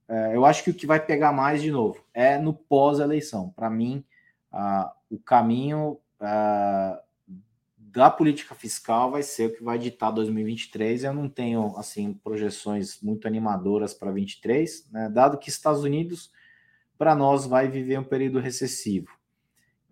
[0.08, 3.50] é, eu acho que o que vai pegar mais de novo é no pós-eleição.
[3.50, 4.04] Para mim,
[5.11, 5.98] o caminho
[7.92, 11.05] da política fiscal vai ser o que vai ditar 2023.
[11.05, 15.11] Eu não tenho assim projeções muito animadoras para 23, né?
[15.11, 16.31] dado que Estados Unidos
[16.96, 19.11] para nós vai viver um período recessivo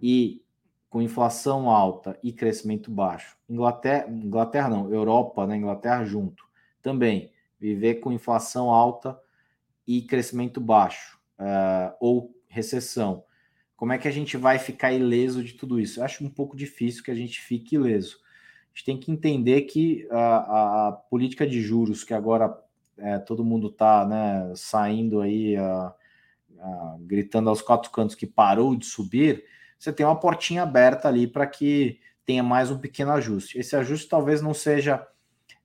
[0.00, 0.42] e
[0.88, 3.36] com inflação alta e crescimento baixo.
[3.48, 5.56] Inglaterra, Inglaterra não, Europa, né?
[5.56, 6.42] Inglaterra junto
[6.82, 9.20] também viver com inflação alta
[9.86, 13.24] e crescimento baixo uh, ou recessão.
[13.80, 16.00] Como é que a gente vai ficar ileso de tudo isso?
[16.00, 18.18] Eu acho um pouco difícil que a gente fique ileso.
[18.66, 22.62] A gente tem que entender que a, a política de juros, que agora
[22.98, 25.90] é, todo mundo está né, saindo aí, uh,
[26.58, 29.46] uh, gritando aos quatro cantos que parou de subir,
[29.78, 33.58] você tem uma portinha aberta ali para que tenha mais um pequeno ajuste.
[33.58, 35.08] Esse ajuste talvez não seja,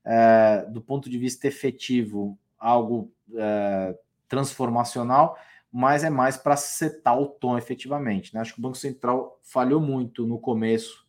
[0.06, 3.94] é, do ponto de vista efetivo, algo é,
[4.30, 5.38] transformacional,
[5.78, 8.34] mas é mais para setar o tom efetivamente.
[8.34, 8.40] Né?
[8.40, 11.06] Acho que o Banco Central falhou muito no começo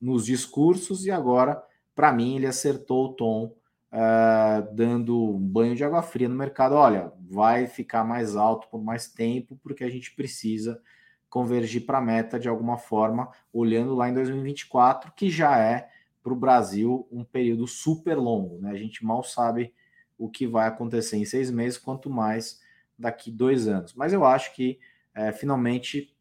[0.00, 1.62] nos discursos e agora,
[1.94, 3.54] para mim, ele acertou o tom,
[3.92, 6.74] uh, dando um banho de água fria no mercado.
[6.74, 10.82] Olha, vai ficar mais alto por mais tempo, porque a gente precisa
[11.30, 15.88] convergir para a meta de alguma forma, olhando lá em 2024, que já é
[16.24, 18.58] para o Brasil um período super longo.
[18.58, 18.72] Né?
[18.72, 19.72] A gente mal sabe
[20.18, 22.66] o que vai acontecer em seis meses, quanto mais
[22.98, 23.94] daqui dois anos.
[23.94, 24.78] Mas eu acho que
[25.14, 26.14] é, finalmente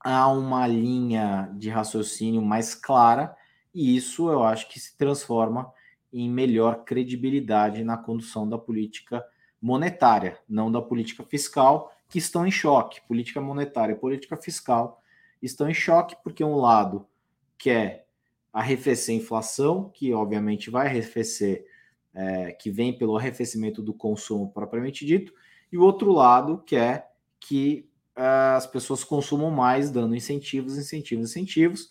[0.00, 3.36] há uma linha de raciocínio mais clara,
[3.74, 5.72] e isso eu acho que se transforma
[6.12, 9.24] em melhor credibilidade na condução da política
[9.60, 13.00] monetária, não da política fiscal, que estão em choque.
[13.06, 15.02] Política monetária e política fiscal
[15.42, 17.06] estão em choque porque um lado
[17.58, 18.06] quer
[18.52, 21.66] arrefecer a inflação, que obviamente vai arrefecer
[22.14, 25.32] é, que vem pelo arrefecimento do consumo propriamente dito,
[25.70, 31.90] e o outro lado quer que uh, as pessoas consumam mais, dando incentivos, incentivos, incentivos.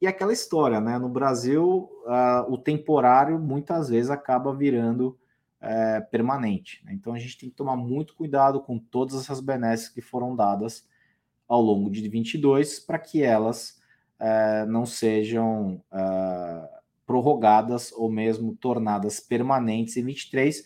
[0.00, 0.98] E aquela história, né?
[0.98, 5.18] No Brasil, uh, o temporário muitas vezes acaba virando
[5.60, 6.82] uh, permanente.
[6.84, 6.92] Né?
[6.94, 10.86] Então a gente tem que tomar muito cuidado com todas essas benesses que foram dadas
[11.48, 13.80] ao longo de 22 para que elas
[14.18, 15.80] eh, não sejam
[17.06, 20.64] prorrogadas ou mesmo tornadas permanentes em 23,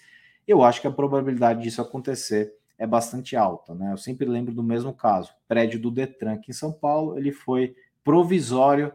[0.50, 3.74] eu acho que a probabilidade disso acontecer é bastante alta.
[3.74, 3.92] Né?
[3.92, 7.74] Eu sempre lembro do mesmo caso, prédio do Detran aqui em São Paulo, ele foi
[8.02, 8.92] provisório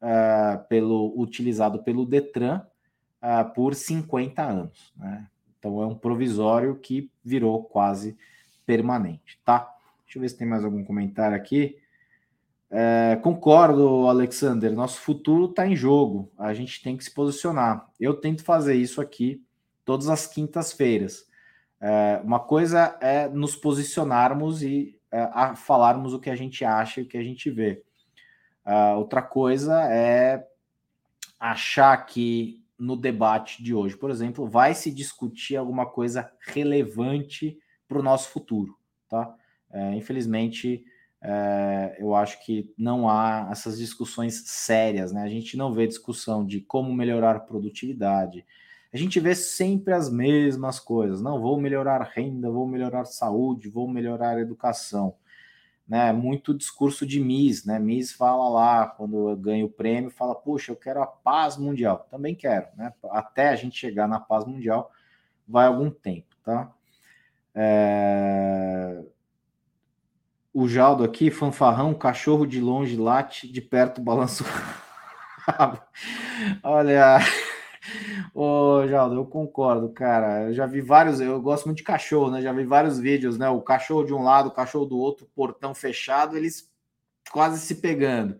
[0.00, 2.62] uh, pelo utilizado pelo Detran
[3.20, 4.92] uh, por 50 anos.
[4.96, 5.26] Né?
[5.58, 8.16] Então é um provisório que virou quase
[8.64, 9.70] permanente, tá?
[10.04, 11.76] Deixa eu ver se tem mais algum comentário aqui.
[12.70, 14.72] É, concordo, Alexander.
[14.72, 16.30] Nosso futuro está em jogo.
[16.36, 17.88] A gente tem que se posicionar.
[18.00, 19.42] Eu tento fazer isso aqui
[19.84, 21.26] todas as quintas-feiras.
[21.80, 27.04] É, uma coisa é nos posicionarmos e é, falarmos o que a gente acha e
[27.04, 27.82] o que a gente vê.
[28.66, 30.46] Uh, outra coisa é
[31.38, 37.98] achar que no debate de hoje, por exemplo, vai se discutir alguma coisa relevante para
[37.98, 38.76] o nosso futuro.
[39.08, 39.34] Tá?
[39.70, 40.84] É, infelizmente,
[41.22, 45.22] é, eu acho que não há essas discussões sérias, né?
[45.22, 48.44] A gente não vê discussão de como melhorar a produtividade.
[48.94, 51.20] A gente vê sempre as mesmas coisas.
[51.20, 55.16] Não, vou melhorar renda, vou melhorar saúde, vou melhorar educação.
[55.86, 57.80] Né, muito discurso de MIS, né?
[57.80, 62.06] MIS fala lá, quando eu ganho o prêmio, fala, puxa, eu quero a paz mundial.
[62.08, 62.92] Também quero, né?
[63.10, 64.92] Até a gente chegar na paz mundial,
[65.46, 66.72] vai algum tempo, tá?
[67.52, 69.02] É...
[70.54, 74.44] O Jaldo aqui, fanfarrão, cachorro de longe late, de perto balanço.
[76.62, 77.18] Olha,
[78.34, 80.44] ô Jaldo, eu concordo, cara.
[80.44, 82.42] Eu já vi vários, eu gosto muito de cachorro, né?
[82.42, 83.48] Já vi vários vídeos, né?
[83.48, 86.70] O cachorro de um lado, o cachorro do outro, portão fechado, eles
[87.30, 88.38] quase se pegando.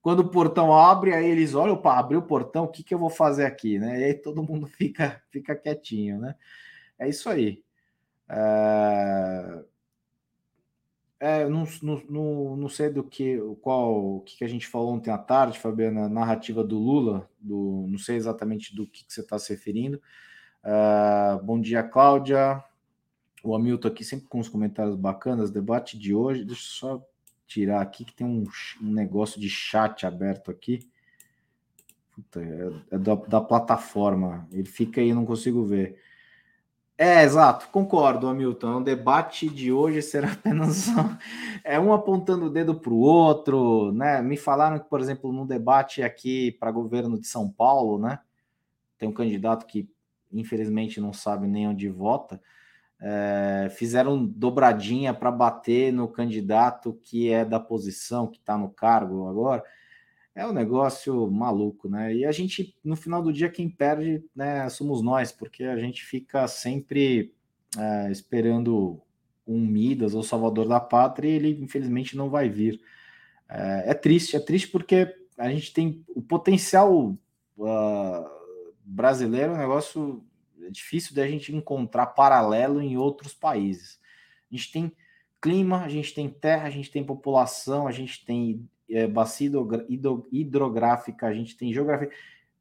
[0.00, 2.98] Quando o portão abre, aí eles olham, opa, abriu o portão, o que, que eu
[2.98, 4.00] vou fazer aqui, né?
[4.00, 6.34] E aí todo mundo fica, fica quietinho, né?
[6.98, 7.62] É isso aí.
[11.20, 11.40] É...
[11.40, 15.18] É, não, não, não sei do que, qual, o que a gente falou ontem à
[15.18, 19.52] tarde, Fabiana, narrativa do Lula, do, não sei exatamente do que, que você está se
[19.52, 20.00] referindo.
[20.62, 22.62] Uh, bom dia, Cláudia.
[23.42, 25.50] O Hamilton aqui sempre com os comentários bacanas.
[25.50, 27.08] Debate de hoje, deixa eu só
[27.46, 28.44] tirar aqui que tem um,
[28.82, 30.88] um negócio de chat aberto aqui.
[32.14, 34.46] Puta, é, é da, da plataforma.
[34.52, 35.98] Ele fica aí, eu não consigo ver.
[37.00, 38.78] É, exato, concordo, Hamilton.
[38.80, 40.86] O debate de hoje será apenas
[41.62, 44.20] é um apontando o dedo para o outro, né?
[44.20, 48.18] Me falaram que, por exemplo, no debate aqui para governo de São Paulo, né?
[48.98, 49.88] Tem um candidato que
[50.32, 52.40] infelizmente não sabe nem onde vota.
[53.00, 59.28] é, fizeram dobradinha para bater no candidato que é da posição, que está no cargo
[59.28, 59.62] agora.
[60.38, 62.14] É um negócio maluco, né?
[62.14, 66.04] E a gente, no final do dia, quem perde né, somos nós, porque a gente
[66.04, 67.34] fica sempre
[67.76, 69.02] é, esperando
[69.44, 72.80] um Midas ou Salvador da Pátria e ele, infelizmente, não vai vir.
[73.48, 77.18] É, é triste, é triste porque a gente tem o potencial
[77.56, 78.30] uh,
[78.84, 80.24] brasileiro, é um negócio
[80.62, 83.98] é difícil da gente encontrar paralelo em outros países.
[84.48, 84.92] A gente tem
[85.42, 89.50] clima, a gente tem terra, a gente tem população, a gente tem é, bacia
[90.30, 92.10] hidrográfica, a gente tem geografia,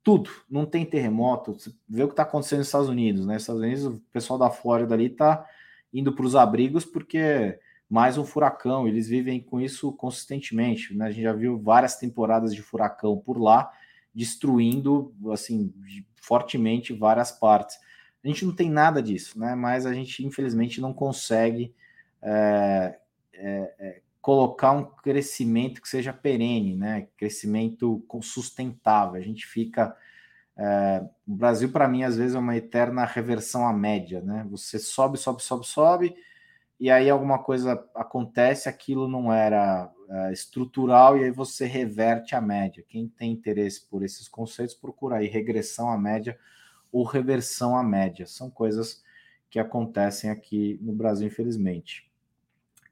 [0.04, 0.30] tudo.
[0.50, 1.54] Não tem terremoto.
[1.54, 3.36] Você vê o que está acontecendo nos Estados Unidos, né?
[3.36, 5.46] Estados Unidos, o pessoal da Flórida ali está
[5.94, 7.60] indo para os abrigos porque
[7.90, 10.94] mais um furacão, eles vivem com isso consistentemente.
[10.94, 11.06] Né?
[11.06, 13.72] A gente já viu várias temporadas de furacão por lá,
[14.14, 15.74] destruindo assim
[16.16, 17.78] fortemente várias partes.
[18.24, 19.56] A gente não tem nada disso, né?
[19.56, 21.74] Mas a gente infelizmente não consegue
[22.22, 23.00] é,
[23.34, 27.08] é, é, colocar um crescimento que seja perene, né?
[27.16, 29.16] Crescimento sustentável.
[29.16, 29.96] A gente fica
[30.58, 34.46] é, o Brasil, para mim, às vezes é uma eterna reversão à média, né?
[34.52, 36.16] Você sobe, sobe, sobe, sobe,
[36.78, 42.42] e aí alguma coisa acontece, aquilo não era é, estrutural, e aí você reverte a
[42.42, 42.84] média.
[42.86, 46.38] Quem tem interesse por esses conceitos, procura aí regressão à média
[46.92, 48.28] ou reversão à média.
[48.28, 49.02] São coisas
[49.50, 52.07] que acontecem aqui no Brasil, infelizmente.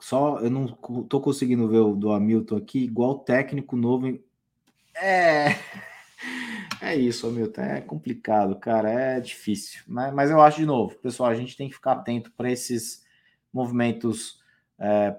[0.05, 0.65] Só eu não
[1.01, 4.19] estou conseguindo ver o do Hamilton aqui, igual técnico novo.
[4.95, 5.47] É.
[6.81, 7.61] É isso, Hamilton.
[7.61, 8.91] É complicado, cara.
[8.91, 9.81] É difícil.
[9.87, 13.03] Mas, mas eu acho, de novo, pessoal, a gente tem que ficar atento para esses
[13.51, 14.39] movimentos.
[14.77, 15.15] É,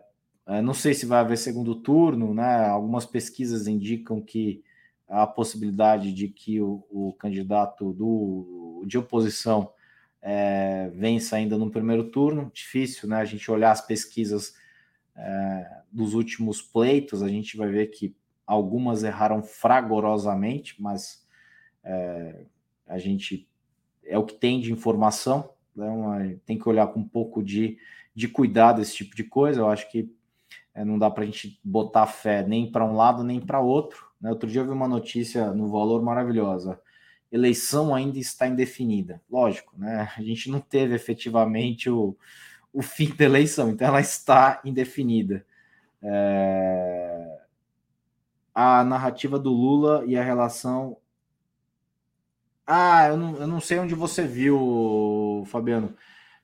[0.46, 2.66] é, não sei se vai haver segundo turno, né?
[2.68, 4.62] Algumas pesquisas indicam que
[5.08, 9.72] a possibilidade de que o, o candidato do, de oposição
[10.22, 12.50] é, vença ainda no primeiro turno.
[12.54, 13.16] Difícil, né?
[13.16, 14.54] A gente olhar as pesquisas
[15.16, 18.14] é, dos últimos pleitos, a gente vai ver que
[18.46, 21.26] algumas erraram fragorosamente, mas
[21.82, 22.44] é,
[22.86, 23.48] a gente
[24.04, 26.38] é o que tem de informação, né?
[26.46, 27.78] tem que olhar com um pouco de,
[28.14, 29.60] de cuidado esse tipo de coisa.
[29.60, 30.08] Eu acho que
[30.74, 34.06] é, não dá para a gente botar fé nem para um lado nem para outro.
[34.20, 34.30] Né?
[34.30, 36.80] Outro dia eu vi uma notícia no Valor maravilhosa.
[37.32, 39.20] Eleição ainda está indefinida.
[39.28, 40.08] Lógico, né?
[40.16, 42.16] A gente não teve efetivamente o,
[42.76, 45.44] o fim da eleição, então ela está indefinida.
[46.02, 47.40] É...
[48.54, 50.98] A narrativa do Lula e a relação
[52.66, 55.94] ah, eu não, eu não sei onde você viu, Fabiano.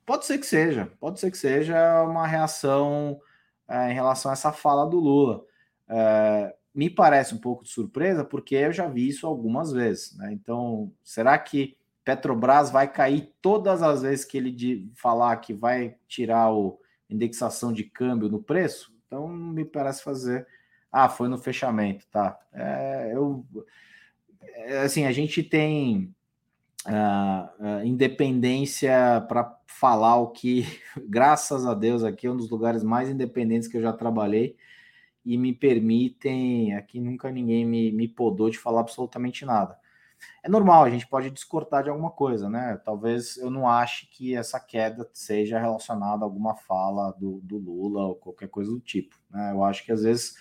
[0.07, 3.21] Pode ser que seja, pode ser que seja uma reação
[3.69, 5.45] é, em relação a essa fala do Lula.
[5.89, 10.17] É, me parece um pouco de surpresa, porque eu já vi isso algumas vezes.
[10.17, 10.33] Né?
[10.33, 16.53] Então, será que Petrobras vai cair todas as vezes que ele falar que vai tirar
[16.53, 16.79] o
[17.09, 18.93] indexação de câmbio no preço?
[19.07, 20.47] Então, me parece fazer.
[20.91, 22.39] Ah, foi no fechamento, tá?
[22.53, 23.47] É, eu
[24.43, 26.15] é, assim, a gente tem
[26.87, 30.67] uh, independência para falar o que,
[31.09, 34.57] graças a Deus, aqui é um dos lugares mais independentes que eu já trabalhei
[35.25, 39.79] e me permitem, aqui nunca ninguém me, me podou de falar absolutamente nada.
[40.43, 42.81] É normal, a gente pode discordar de alguma coisa, né?
[42.85, 48.07] Talvez eu não ache que essa queda seja relacionada a alguma fala do, do Lula
[48.07, 49.17] ou qualquer coisa do tipo.
[49.31, 49.53] Né?
[49.53, 50.35] Eu acho que às vezes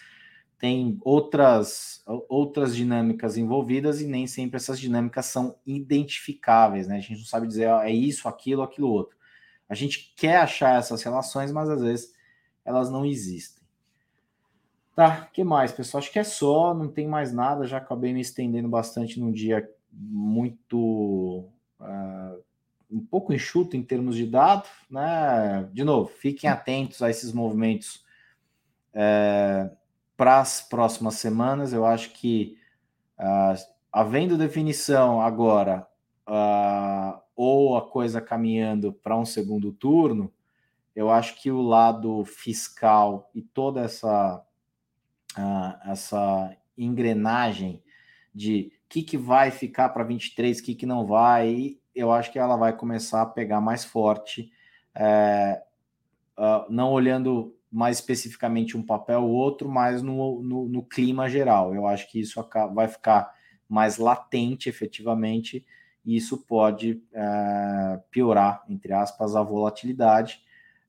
[0.58, 6.98] tem outras, outras dinâmicas envolvidas e nem sempre essas dinâmicas são identificáveis, né?
[6.98, 9.18] A gente não sabe dizer ó, é isso, aquilo, aquilo outro.
[9.68, 12.14] A gente quer achar essas relações, mas às vezes
[12.66, 13.61] elas não existem.
[14.96, 16.00] Tá, que mais, pessoal?
[16.00, 17.66] Acho que é só, não tem mais nada.
[17.66, 22.44] Já acabei me estendendo bastante num dia muito uh,
[22.90, 25.70] um pouco enxuto em termos de dados, né?
[25.72, 28.04] De novo, fiquem atentos a esses movimentos.
[28.94, 29.82] Uh,
[30.22, 31.74] para as próximas semanas.
[31.74, 32.56] Eu acho que,
[33.18, 33.60] uh,
[33.92, 35.88] havendo definição agora,
[36.28, 40.32] uh, ou a coisa caminhando para um segundo turno,
[40.96, 44.46] eu acho que o lado fiscal e toda essa,
[45.86, 47.82] essa engrenagem
[48.34, 52.32] de o que, que vai ficar para 23, o que, que não vai, eu acho
[52.32, 54.52] que ela vai começar a pegar mais forte,
[54.96, 55.62] é,
[56.70, 61.74] não olhando mais especificamente um papel ou outro, mas no, no, no, clima geral.
[61.74, 63.34] Eu acho que isso vai ficar
[63.68, 65.66] mais latente efetivamente,
[66.04, 70.42] e isso pode é, piorar, entre aspas, a volatilidade,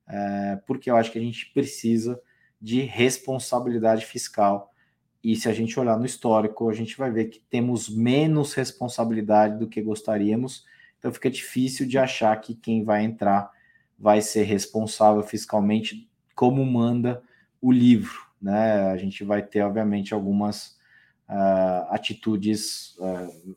[0.07, 2.19] é, porque eu acho que a gente precisa
[2.63, 4.73] de responsabilidade fiscal.
[5.21, 9.59] E se a gente olhar no histórico, a gente vai ver que temos menos responsabilidade
[9.59, 10.63] do que gostaríamos.
[10.97, 13.51] Então fica difícil de achar que quem vai entrar
[13.99, 17.21] vai ser responsável fiscalmente, como manda
[17.61, 18.25] o livro.
[18.41, 18.83] Né?
[18.91, 20.77] A gente vai ter, obviamente, algumas
[21.27, 23.55] uh, atitudes uh,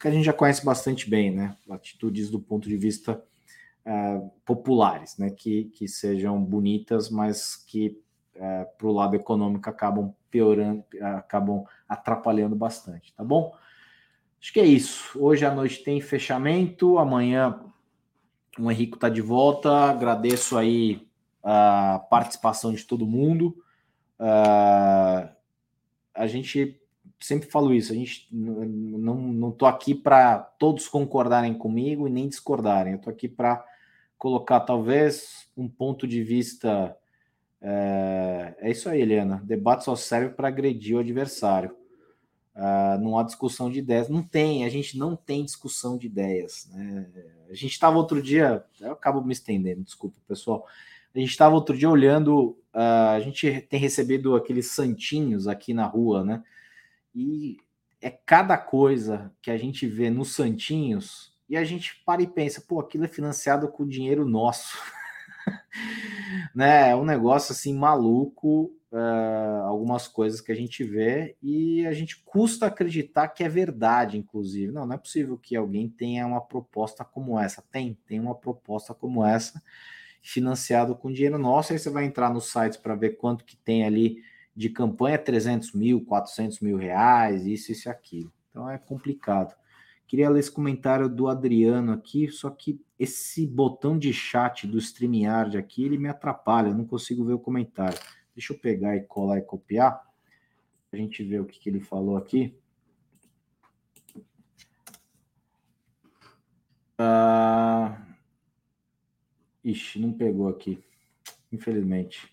[0.00, 1.56] que a gente já conhece bastante bem, né?
[1.70, 3.22] Atitudes do ponto de vista
[3.86, 5.30] uh, populares, né?
[5.30, 8.02] Que, que sejam bonitas, mas que
[8.76, 13.54] para o lado econômico acabam piorando, acabam atrapalhando bastante, tá bom?
[14.40, 15.16] Acho que é isso.
[15.20, 17.60] Hoje à noite tem fechamento, amanhã
[18.58, 19.70] o Henrique está de volta.
[19.70, 21.06] Agradeço aí
[21.42, 23.56] a participação de todo mundo.
[24.18, 25.28] Uh,
[26.14, 26.80] a gente
[27.20, 32.28] sempre falo isso, a gente não, não tô aqui para todos concordarem comigo e nem
[32.28, 32.94] discordarem.
[32.94, 33.64] Eu tô aqui para
[34.18, 36.96] colocar talvez um ponto de vista.
[37.62, 39.40] É, é isso aí, Helena.
[39.44, 41.76] Debate só serve para agredir o adversário.
[42.54, 44.08] Uh, não há discussão de ideias.
[44.08, 46.68] Não tem, a gente não tem discussão de ideias.
[46.72, 47.06] Né?
[47.48, 50.66] A gente estava outro dia, eu acabo me estendendo, desculpa, pessoal.
[51.14, 55.86] A gente estava outro dia olhando, uh, a gente tem recebido aqueles santinhos aqui na
[55.86, 56.42] rua, né?
[57.14, 57.58] E
[58.00, 62.62] é cada coisa que a gente vê nos santinhos e a gente para e pensa,
[62.66, 64.78] pô, aquilo é financiado com dinheiro nosso.
[66.54, 66.90] né?
[66.90, 72.22] É um negócio assim maluco uh, algumas coisas que a gente vê e a gente
[72.24, 74.72] custa acreditar que é verdade, inclusive.
[74.72, 77.62] Não, não é possível que alguém tenha uma proposta como essa.
[77.70, 79.62] Tem, tem uma proposta como essa,
[80.20, 81.72] financiado com dinheiro nosso.
[81.72, 84.22] Aí você vai entrar nos sites para ver quanto que tem ali
[84.54, 88.32] de campanha, 300 mil, 400 mil reais, isso, isso e aquilo.
[88.50, 89.54] Então é complicado.
[90.12, 95.56] Queria ler esse comentário do Adriano aqui, só que esse botão de chat do StreamYard
[95.56, 97.98] aqui, ele me atrapalha, eu não consigo ver o comentário.
[98.36, 100.06] Deixa eu pegar e colar e copiar.
[100.92, 102.54] A gente ver o que, que ele falou aqui.
[106.98, 107.98] Ah,
[109.64, 110.78] ixi, não pegou aqui,
[111.50, 112.30] infelizmente.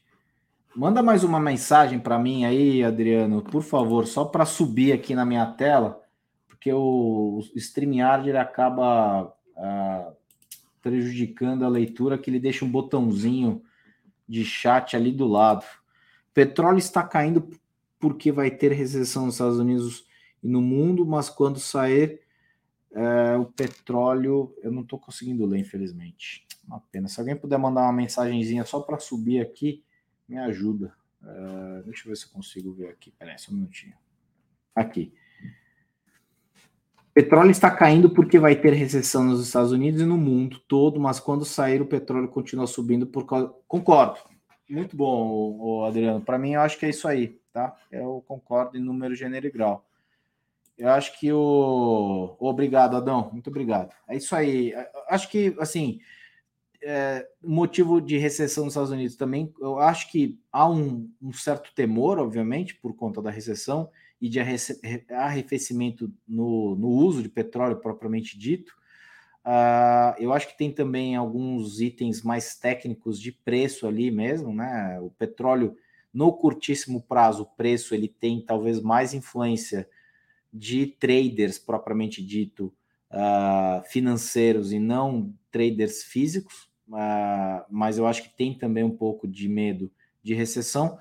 [0.76, 5.26] Manda mais uma mensagem para mim aí, Adriano, por favor, só para subir aqui na
[5.26, 6.04] minha tela,
[6.60, 10.12] porque o, StreamYard ele acaba ah,
[10.82, 13.64] prejudicando a leitura, que ele deixa um botãozinho
[14.28, 15.66] de chat ali do lado.
[16.34, 17.50] Petróleo está caindo
[17.98, 20.06] porque vai ter recessão nos Estados Unidos
[20.44, 22.22] e no mundo, mas quando sair
[22.92, 26.46] é, o petróleo, eu não estou conseguindo ler, infelizmente.
[26.68, 27.08] Uma pena.
[27.08, 29.82] Se alguém puder mandar uma mensagenzinha só para subir aqui,
[30.28, 30.94] me ajuda.
[31.24, 33.12] É, deixa eu ver se eu consigo ver aqui.
[33.12, 33.96] Peraí, só um minutinho.
[34.76, 35.14] Aqui.
[37.14, 41.20] Petróleo está caindo porque vai ter recessão nos Estados Unidos e no mundo todo, mas
[41.20, 43.54] quando sair o petróleo continua subindo por causa.
[43.68, 44.20] Concordo.
[44.70, 46.22] Muito bom, Adriano.
[46.22, 47.76] Para mim, eu acho que é isso aí, tá?
[47.92, 49.84] Eu concordo em número, gênero e grau.
[50.78, 52.38] Eu acho que o.
[52.40, 53.30] Obrigado, Adão.
[53.34, 53.94] Muito obrigado.
[54.08, 54.74] É isso aí.
[55.10, 56.00] Acho que, assim,
[56.82, 61.74] é, motivo de recessão nos Estados Unidos também, eu acho que há um, um certo
[61.76, 63.90] temor, obviamente, por conta da recessão
[64.22, 64.40] e de
[65.12, 68.78] arrefecimento no, no uso de petróleo propriamente dito.
[69.46, 75.00] Uh, eu acho que tem também alguns itens mais técnicos de preço ali mesmo, né?
[75.02, 75.76] O petróleo,
[76.14, 79.88] no curtíssimo prazo, o preço ele tem talvez mais influência
[80.54, 82.74] de traders propriamente dito
[83.12, 89.28] uh, financeiros e não traders físicos, uh, mas eu acho que tem também um pouco
[89.28, 89.92] de medo
[90.22, 90.98] de recessão.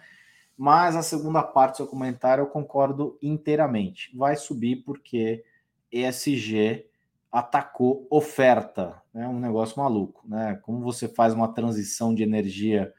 [0.59, 4.11] Mas a segunda parte do seu comentário eu concordo inteiramente.
[4.16, 5.44] Vai subir porque
[5.92, 6.84] ESG
[7.30, 9.28] atacou oferta, né?
[9.28, 10.59] Um negócio maluco, né?
[10.62, 12.92] Como você faz uma transição de energia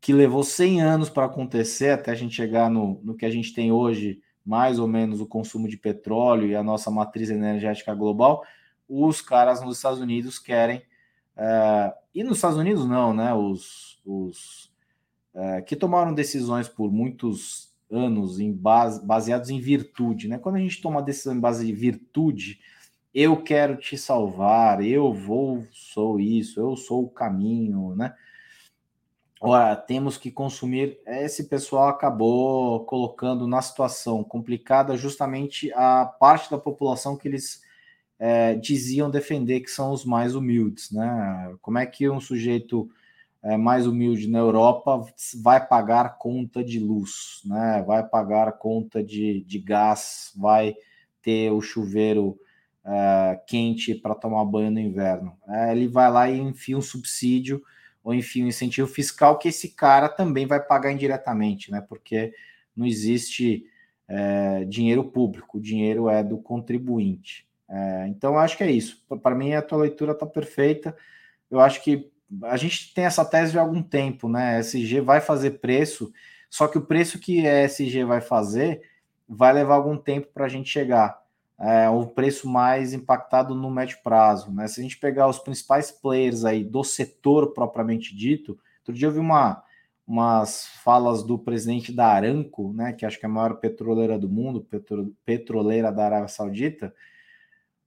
[0.00, 3.52] que levou 100 anos para acontecer até a gente chegar no, no que a gente
[3.52, 8.44] tem hoje, mais ou menos o consumo de petróleo e a nossa matriz energética global,
[8.88, 10.78] os caras nos Estados Unidos querem
[11.36, 13.32] uh, e nos Estados Unidos não, né?
[13.34, 14.73] Os, os
[15.34, 20.38] uh, que tomaram decisões por muitos anos em base, baseados em virtude, né?
[20.38, 22.60] Quando a gente toma decisão em base de virtude,
[23.14, 28.14] eu quero te salvar, eu vou, sou isso, eu sou o caminho, né?
[29.40, 30.98] Ora, temos que consumir.
[31.06, 37.60] Esse pessoal acabou colocando na situação complicada justamente a parte da população que eles
[38.18, 41.54] é, diziam defender, que são os mais humildes, né?
[41.60, 42.88] Como é que um sujeito
[43.44, 45.04] é, mais humilde na Europa
[45.42, 47.84] vai pagar conta de luz, né?
[47.86, 50.74] Vai pagar conta de, de gás, vai
[51.20, 52.38] ter o chuveiro
[52.84, 55.36] uh, quente para tomar banho no inverno.
[55.46, 57.62] Uh, ele vai lá e enfia um subsídio
[58.02, 61.82] ou enfia um incentivo fiscal que esse cara também vai pagar indiretamente, né?
[61.86, 62.32] Porque
[62.74, 63.66] não existe
[64.08, 67.46] uh, dinheiro público, o dinheiro é do contribuinte.
[68.08, 69.04] então, eu acho que é isso.
[69.22, 70.96] Para mim, a tua leitura está perfeita.
[71.50, 72.10] Eu acho que
[72.42, 74.58] a gente tem essa tese há algum tempo, né?
[74.60, 76.12] SG vai fazer preço,
[76.50, 78.82] só que o preço que a SG vai fazer
[79.28, 81.22] vai levar algum tempo para a gente chegar.
[81.58, 84.66] É o preço mais impactado no médio prazo, né?
[84.68, 89.12] Se a gente pegar os principais players aí do setor propriamente dito, outro dia eu
[89.12, 89.62] vi uma,
[90.06, 92.92] umas falas do presidente da Aramco, né?
[92.92, 96.92] Que acho que é a maior petroleira do mundo, petro, petroleira da Arábia Saudita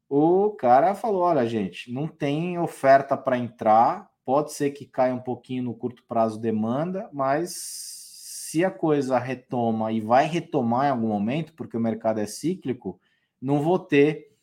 [0.09, 5.21] o cara falou: olha, gente, não tem oferta para entrar, pode ser que caia um
[5.21, 11.07] pouquinho no curto prazo demanda, mas se a coisa retoma e vai retomar em algum
[11.07, 12.99] momento, porque o mercado é cíclico,
[13.41, 14.33] não vou ter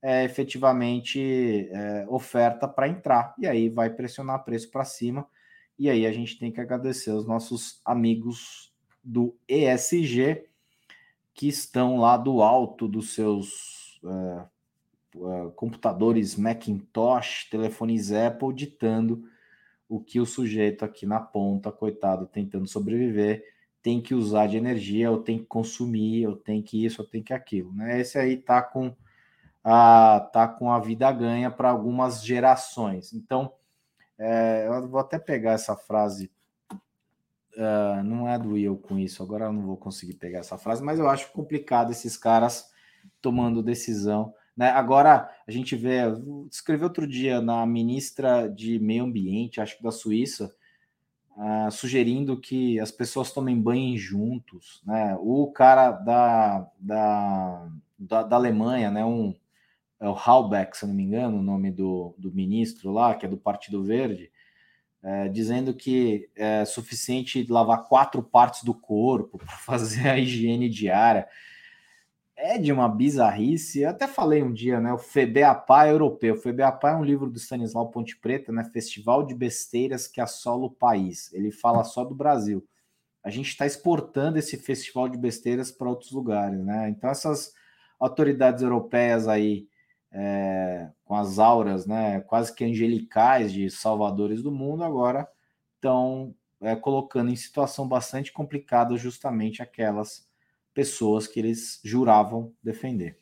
[0.00, 3.34] é, efetivamente é, oferta para entrar.
[3.38, 5.28] E aí vai pressionar preço para cima.
[5.78, 8.72] E aí a gente tem que agradecer os nossos amigos
[9.02, 10.46] do ESG
[11.34, 14.48] que estão lá do alto dos seus uh,
[15.16, 19.33] uh, computadores Macintosh, telefones Apple, ditando
[19.88, 23.44] o que o sujeito aqui na ponta, coitado, tentando sobreviver,
[23.82, 27.22] tem que usar de energia, ou tem que consumir, ou tem que isso, ou tem
[27.22, 27.72] que aquilo.
[27.74, 28.00] Né?
[28.00, 28.94] Esse aí tá com
[29.62, 33.12] a, tá com a vida ganha para algumas gerações.
[33.12, 33.52] Então,
[34.18, 36.30] é, eu vou até pegar essa frase.
[37.56, 40.82] Uh, não é do Will com isso, agora eu não vou conseguir pegar essa frase,
[40.82, 42.68] mas eu acho complicado esses caras
[43.22, 44.70] tomando decisão né?
[44.70, 46.00] Agora a gente vê,
[46.50, 50.54] escreveu outro dia na ministra de Meio Ambiente, acho que da Suíça,
[51.36, 54.80] uh, sugerindo que as pessoas tomem banho juntos.
[54.86, 55.16] Né?
[55.20, 59.04] O cara da, da, da, da Alemanha, né?
[59.04, 59.34] um,
[59.98, 63.28] é o Halbeck, se não me engano, o nome do, do ministro lá, que é
[63.28, 64.30] do Partido Verde,
[65.02, 71.26] é, dizendo que é suficiente lavar quatro partes do corpo para fazer a higiene diária
[72.36, 73.80] é de uma bizarrice.
[73.80, 74.92] Eu até falei um dia, né?
[74.92, 76.34] O FEBEAPA europeu.
[76.34, 78.64] O FEBEAPA é um livro do Stanislau Ponte Preta, né?
[78.64, 81.32] Festival de besteiras que assola o país.
[81.32, 82.66] Ele fala só do Brasil.
[83.22, 86.88] A gente está exportando esse festival de besteiras para outros lugares, né?
[86.90, 87.52] Então, essas
[87.98, 89.68] autoridades europeias aí,
[90.12, 92.20] é, com as auras, né?
[92.22, 95.28] Quase que angelicais de salvadores do mundo, agora
[95.76, 100.26] estão é, colocando em situação bastante complicada justamente aquelas
[100.74, 103.16] pessoas que eles juravam defender.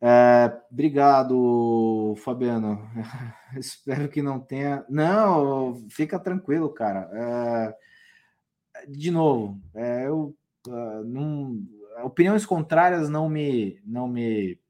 [0.00, 2.90] É, obrigado, Fabiano.
[3.56, 4.84] Espero que não tenha.
[4.88, 7.08] Não, fica tranquilo, cara.
[7.14, 10.36] É, de novo, é, eu
[10.68, 11.62] uh, não,
[12.04, 14.60] opiniões contrárias não me não me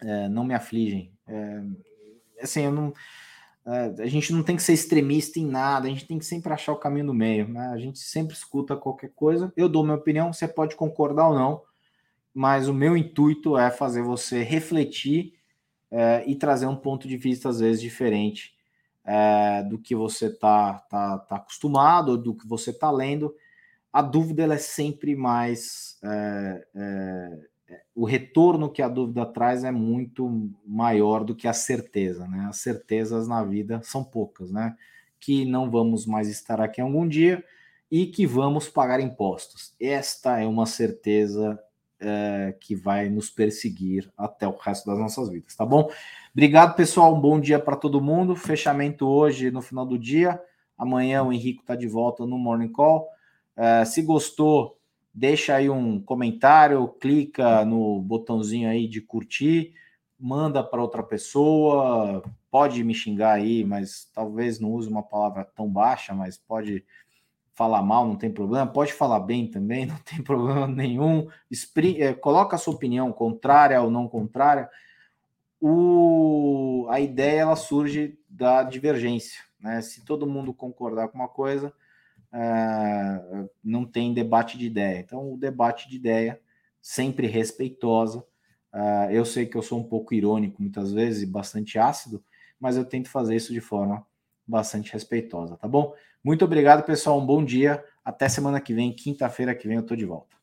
[0.00, 1.12] é, não me afligem.
[1.26, 1.62] É,
[2.42, 2.92] assim, eu não é,
[3.98, 6.72] a gente não tem que ser extremista em nada, a gente tem que sempre achar
[6.72, 7.48] o caminho do meio.
[7.48, 7.68] Né?
[7.68, 9.52] A gente sempre escuta qualquer coisa.
[9.56, 11.62] Eu dou minha opinião, você pode concordar ou não,
[12.34, 15.34] mas o meu intuito é fazer você refletir
[15.90, 18.54] é, e trazer um ponto de vista, às vezes, diferente
[19.04, 23.34] é, do que você está tá, tá acostumado, do que você está lendo.
[23.92, 27.49] A dúvida ela é sempre mais é, é
[27.94, 32.46] o retorno que a dúvida traz é muito maior do que a certeza, né?
[32.48, 34.76] As certezas na vida são poucas, né?
[35.18, 37.44] Que não vamos mais estar aqui algum dia
[37.90, 39.74] e que vamos pagar impostos.
[39.80, 41.58] Esta é uma certeza
[42.00, 45.90] é, que vai nos perseguir até o resto das nossas vidas, tá bom?
[46.32, 47.14] Obrigado, pessoal.
[47.14, 48.34] Um bom dia para todo mundo.
[48.34, 50.40] Fechamento hoje no final do dia.
[50.78, 53.06] Amanhã o Henrique está de volta no Morning Call.
[53.56, 54.79] É, se gostou,
[55.12, 59.74] deixa aí um comentário, clica no botãozinho aí de curtir,
[60.18, 65.68] manda para outra pessoa, pode me xingar aí, mas talvez não use uma palavra tão
[65.68, 66.84] baixa, mas pode
[67.52, 71.28] falar mal, não tem problema, pode falar bem também, não tem problema nenhum.
[71.50, 74.68] Espri é, coloca a sua opinião, contrária ou não contrária.
[75.60, 79.82] O, a ideia ela surge da divergência, né?
[79.82, 81.72] Se todo mundo concordar com uma coisa,
[82.32, 85.00] é, não tem debate de ideia.
[85.00, 86.40] Então, o debate de ideia,
[86.80, 88.24] sempre respeitosa.
[88.72, 92.22] Uh, eu sei que eu sou um pouco irônico muitas vezes e bastante ácido,
[92.58, 94.06] mas eu tento fazer isso de forma
[94.46, 95.92] bastante respeitosa, tá bom?
[96.22, 97.18] Muito obrigado, pessoal.
[97.18, 97.84] Um bom dia.
[98.04, 100.39] Até semana que vem, quinta-feira que vem, eu tô de volta.